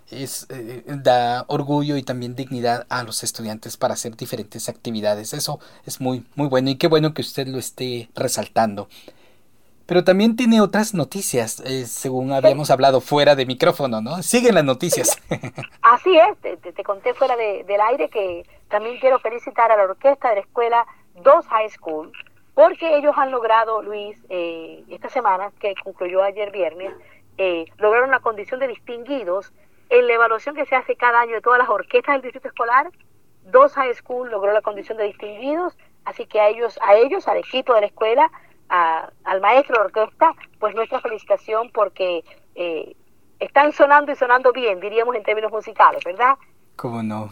Es, 0.09 0.47
eh, 0.49 0.83
da 0.87 1.43
orgullo 1.47 1.97
y 1.97 2.01
también 2.01 2.33
dignidad 2.35 2.87
a 2.89 3.03
los 3.03 3.23
estudiantes 3.23 3.75
para 3.75 3.93
hacer 3.93 4.15
diferentes 4.15 4.69
actividades. 4.69 5.33
Eso 5.33 5.59
es 5.85 5.99
muy, 5.99 6.25
muy 6.35 6.47
bueno 6.47 6.69
y 6.69 6.75
qué 6.75 6.87
bueno 6.87 7.13
que 7.13 7.21
usted 7.21 7.45
lo 7.47 7.59
esté 7.59 8.09
resaltando. 8.15 8.87
Pero 9.87 10.03
también 10.03 10.35
tiene 10.35 10.59
otras 10.59 10.93
noticias, 10.93 11.61
eh, 11.61 11.85
según 11.85 12.33
habíamos 12.33 12.69
hablado 12.69 12.99
fuera 12.99 13.35
de 13.35 13.45
micrófono, 13.45 14.01
¿no? 14.01 14.21
Siguen 14.21 14.55
las 14.55 14.65
noticias. 14.65 15.17
Así 15.81 16.17
es, 16.17 16.37
te, 16.61 16.83
conté 16.83 17.13
fuera 17.13 17.37
del 17.37 17.81
aire 17.89 18.09
que 18.09 18.45
también 18.67 18.99
quiero 18.99 19.17
felicitar 19.19 19.71
a 19.71 19.77
la 19.77 19.83
orquesta 19.83 20.29
de 20.29 20.35
la 20.35 20.41
escuela 20.41 20.85
2 21.23 21.47
High 21.47 21.69
School, 21.69 22.11
porque 22.53 22.97
ellos 22.97 23.13
han 23.17 23.31
logrado, 23.31 23.81
Luis, 23.81 24.17
eh, 24.29 24.83
esta 24.89 25.07
semana, 25.07 25.51
que 25.57 25.73
concluyó 25.81 26.21
ayer 26.21 26.51
viernes, 26.51 26.93
eh, 27.37 27.65
lograron 27.77 28.11
la 28.11 28.19
condición 28.19 28.59
de 28.59 28.67
distinguidos 28.67 29.53
en 29.89 30.05
la 30.05 30.13
evaluación 30.13 30.53
que 30.53 30.65
se 30.65 30.75
hace 30.75 30.97
cada 30.97 31.21
año 31.21 31.35
de 31.35 31.41
todas 31.41 31.59
las 31.59 31.69
orquestas 31.69 32.15
del 32.15 32.23
distrito 32.23 32.49
escolar. 32.49 32.91
2 33.45 33.73
High 33.73 33.93
School 33.93 34.31
logró 34.31 34.51
la 34.51 34.61
condición 34.61 34.97
de 34.97 35.05
distinguidos, 35.05 35.77
así 36.03 36.25
que 36.25 36.41
a 36.41 36.49
ellos, 36.49 36.77
a 36.81 36.95
ellos, 36.95 37.25
al 37.29 37.37
equipo 37.37 37.73
de 37.73 37.81
la 37.81 37.87
escuela, 37.87 38.29
al 38.69 39.41
maestro 39.41 39.77
de 39.77 39.85
orquesta, 39.85 40.33
pues 40.59 40.75
nuestra 40.75 40.99
felicitación 40.99 41.69
porque 41.71 42.23
eh, 42.55 42.95
están 43.39 43.71
sonando 43.71 44.11
y 44.11 44.15
sonando 44.15 44.51
bien, 44.51 44.79
diríamos 44.79 45.15
en 45.15 45.23
términos 45.23 45.51
musicales, 45.51 46.03
¿verdad? 46.03 46.35
¿Cómo 46.75 47.01
no? 47.01 47.31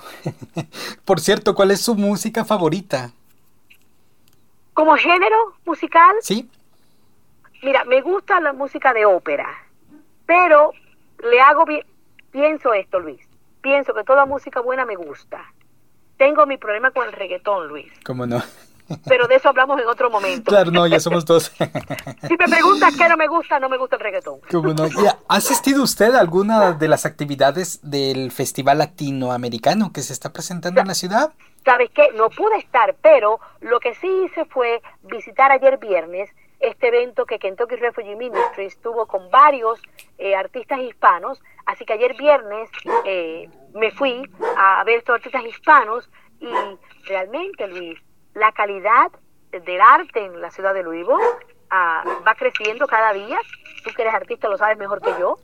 Por 1.05 1.19
cierto, 1.19 1.53
¿cuál 1.55 1.71
es 1.71 1.81
su 1.81 1.95
música 1.95 2.45
favorita? 2.45 3.11
¿Como 4.73 4.95
género 4.95 5.53
musical? 5.65 6.15
Sí. 6.21 6.49
Mira, 7.63 7.85
me 7.85 8.01
gusta 8.01 8.39
la 8.41 8.53
música 8.53 8.93
de 8.93 9.05
ópera, 9.05 9.47
pero 10.25 10.71
le 11.29 11.39
hago 11.41 11.65
bien, 11.65 11.85
pienso 12.31 12.73
esto, 12.73 12.99
Luis, 12.99 13.21
pienso 13.61 13.93
que 13.93 14.03
toda 14.03 14.25
música 14.25 14.59
buena 14.59 14.85
me 14.85 14.95
gusta. 14.95 15.51
Tengo 16.17 16.45
mi 16.45 16.57
problema 16.57 16.91
con 16.91 17.07
el 17.07 17.13
reggaetón, 17.13 17.67
Luis. 17.67 17.91
¿Cómo 18.05 18.25
no? 18.25 18.41
Pero 19.07 19.27
de 19.27 19.35
eso 19.35 19.49
hablamos 19.49 19.79
en 19.79 19.87
otro 19.87 20.09
momento. 20.09 20.49
Claro, 20.49 20.71
no, 20.71 20.87
ya 20.87 20.99
somos 20.99 21.25
dos. 21.25 21.51
si 22.27 22.37
me 22.37 22.47
preguntas 22.47 22.95
qué 22.95 23.07
no 23.09 23.17
me 23.17 23.27
gusta, 23.27 23.59
no 23.59 23.69
me 23.69 23.77
gusta 23.77 23.95
el 23.95 24.01
reggaetón. 24.01 24.39
¿Ha 25.27 25.35
asistido 25.35 25.83
usted 25.83 26.13
a 26.15 26.19
alguna 26.19 26.73
de 26.73 26.87
las 26.87 27.05
actividades 27.05 27.79
del 27.81 28.31
Festival 28.31 28.77
Latinoamericano 28.79 29.91
que 29.93 30.01
se 30.01 30.13
está 30.13 30.31
presentando 30.31 30.81
en 30.81 30.87
la 30.87 30.95
ciudad? 30.95 31.33
¿Sabes 31.63 31.89
qué? 31.93 32.09
No 32.15 32.29
pude 32.29 32.57
estar, 32.57 32.95
pero 33.01 33.39
lo 33.61 33.79
que 33.79 33.95
sí 33.95 34.07
hice 34.25 34.45
fue 34.45 34.81
visitar 35.03 35.51
ayer 35.51 35.77
viernes 35.77 36.29
este 36.59 36.87
evento 36.87 37.25
que 37.25 37.39
Kentucky 37.39 37.75
Refugee 37.75 38.15
Ministries 38.15 38.79
tuvo 38.81 39.05
con 39.05 39.29
varios 39.29 39.81
eh, 40.17 40.35
artistas 40.35 40.79
hispanos. 40.79 41.41
Así 41.65 41.85
que 41.85 41.93
ayer 41.93 42.15
viernes 42.15 42.69
eh, 43.05 43.49
me 43.73 43.91
fui 43.91 44.29
a 44.57 44.83
ver 44.83 44.99
estos 44.99 45.15
artistas 45.15 45.43
hispanos 45.45 46.09
y 46.39 46.51
realmente, 47.07 47.67
Luis, 47.67 47.99
la 48.35 48.51
calidad 48.51 49.11
del 49.51 49.81
arte 49.81 50.25
en 50.25 50.41
la 50.41 50.51
ciudad 50.51 50.73
de 50.73 50.83
Louisville 50.83 51.17
ah, 51.69 52.03
va 52.27 52.35
creciendo 52.35 52.85
cada 52.85 53.13
día. 53.13 53.39
Tú 53.83 53.91
que 53.95 54.01
eres 54.01 54.13
artista 54.13 54.49
lo 54.49 54.57
sabes 54.57 54.77
mejor 54.77 55.01
que 55.01 55.13
yo. 55.19 55.37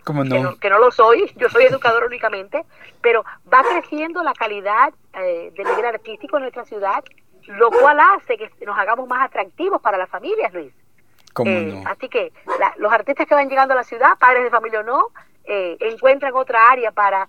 Que, 0.59 0.69
no, 0.69 0.79
lo 0.79 0.91
soy, 0.91 1.31
yo 1.37 1.49
soy 1.49 1.63
educador 1.63 2.03
únicamente, 2.05 2.65
pero 3.01 3.23
va 3.51 3.63
creciendo 3.63 4.21
la 4.23 4.33
calidad 4.33 4.93
eh, 5.13 5.51
del 5.55 5.67
nivel 5.67 5.85
artístico 5.85 6.37
en 6.37 6.43
nuestra 6.43 6.65
ciudad, 6.65 7.03
lo 7.47 7.71
cual 7.71 7.99
hace 7.99 8.37
que 8.37 8.51
nos 8.65 8.77
hagamos 8.77 9.07
más 9.07 9.25
atractivos 9.25 9.81
para 9.81 9.97
las 9.97 10.09
familias, 10.09 10.53
Luis. 10.53 10.73
Eh, 11.45 11.83
así 11.85 12.09
que 12.09 12.33
los 12.77 12.91
artistas 12.91 13.25
que 13.25 13.35
van 13.35 13.47
llegando 13.47 13.73
a 13.73 13.77
la 13.77 13.85
ciudad, 13.85 14.17
padres 14.19 14.43
de 14.43 14.49
familia 14.49 14.81
o 14.81 14.83
no, 14.83 15.07
eh, 15.45 15.77
encuentran 15.79 16.33
otra 16.35 16.69
área 16.69 16.91
para 16.91 17.27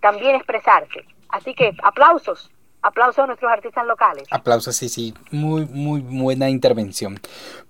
también 0.00 0.34
expresarse. 0.34 1.04
Así 1.28 1.54
que 1.54 1.72
aplausos 1.82 2.53
Aplausos 2.84 3.24
a 3.24 3.26
nuestros 3.26 3.50
artistas 3.50 3.86
locales. 3.86 4.28
Aplausos, 4.30 4.76
sí, 4.76 4.90
sí. 4.90 5.14
Muy, 5.30 5.64
muy 5.64 6.00
buena 6.00 6.50
intervención. 6.50 7.18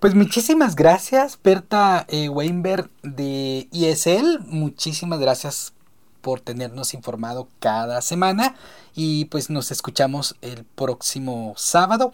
Pues 0.01 0.13
muchísimas 0.13 0.75
gracias, 0.75 1.39
Berta 1.41 2.05
eh, 2.09 2.27
Weinberg 2.27 2.89
de 3.01 3.69
ISL. 3.71 4.41
Muchísimas 4.41 5.21
gracias 5.21 5.73
por 6.19 6.41
tenernos 6.41 6.93
informado 6.93 7.47
cada 7.61 8.01
semana. 8.01 8.55
Y 8.93 9.25
pues 9.25 9.49
nos 9.49 9.71
escuchamos 9.71 10.35
el 10.41 10.65
próximo 10.65 11.53
sábado 11.55 12.11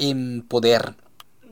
en 0.00 0.42
Poder. 0.42 0.96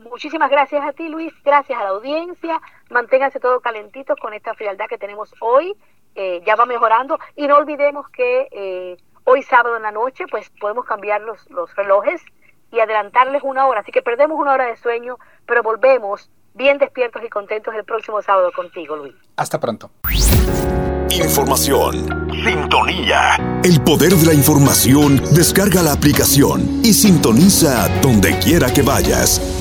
Muchísimas 0.03 0.51
gracias 0.51 0.85
a 0.85 0.91
ti, 0.91 1.07
Luis. 1.07 1.31
Gracias 1.45 1.79
a 1.79 1.83
la 1.85 1.89
audiencia. 1.91 2.59
Manténganse 2.89 3.39
todo 3.39 3.61
calentitos 3.61 4.19
con 4.19 4.33
esta 4.33 4.53
frialdad 4.53 4.87
que 4.89 4.97
tenemos 4.97 5.33
hoy. 5.39 5.77
Eh, 6.15 6.41
ya 6.45 6.57
va 6.57 6.65
mejorando. 6.65 7.17
Y 7.37 7.47
no 7.47 7.55
olvidemos 7.55 8.09
que 8.09 8.49
eh, 8.51 8.97
hoy 9.29 9.43
sábado 9.43 9.77
en 9.77 9.83
la 9.83 9.91
noche, 9.91 10.25
pues 10.29 10.49
podemos 10.59 10.85
cambiar 10.85 11.21
los, 11.21 11.49
los 11.49 11.73
relojes 11.75 12.21
y 12.71 12.79
adelantarles 12.79 13.43
una 13.43 13.67
hora. 13.67 13.81
Así 13.81 13.91
que 13.91 14.01
perdemos 14.01 14.39
una 14.39 14.53
hora 14.53 14.65
de 14.65 14.77
sueño, 14.77 15.17
pero 15.45 15.63
volvemos 15.63 16.29
bien 16.53 16.77
despiertos 16.77 17.23
y 17.23 17.29
contentos 17.29 17.73
el 17.75 17.83
próximo 17.83 18.21
sábado 18.21 18.51
contigo, 18.55 18.95
Luis. 18.95 19.15
Hasta 19.37 19.59
pronto. 19.59 19.91
Información. 21.09 22.29
Sintonía. 22.43 23.35
El 23.63 23.81
poder 23.83 24.13
de 24.13 24.27
la 24.27 24.33
información. 24.33 25.17
Descarga 25.33 25.81
la 25.81 25.93
aplicación 25.93 26.81
y 26.83 26.93
sintoniza 26.93 27.89
donde 28.01 28.37
quiera 28.39 28.71
que 28.71 28.81
vayas. 28.81 29.58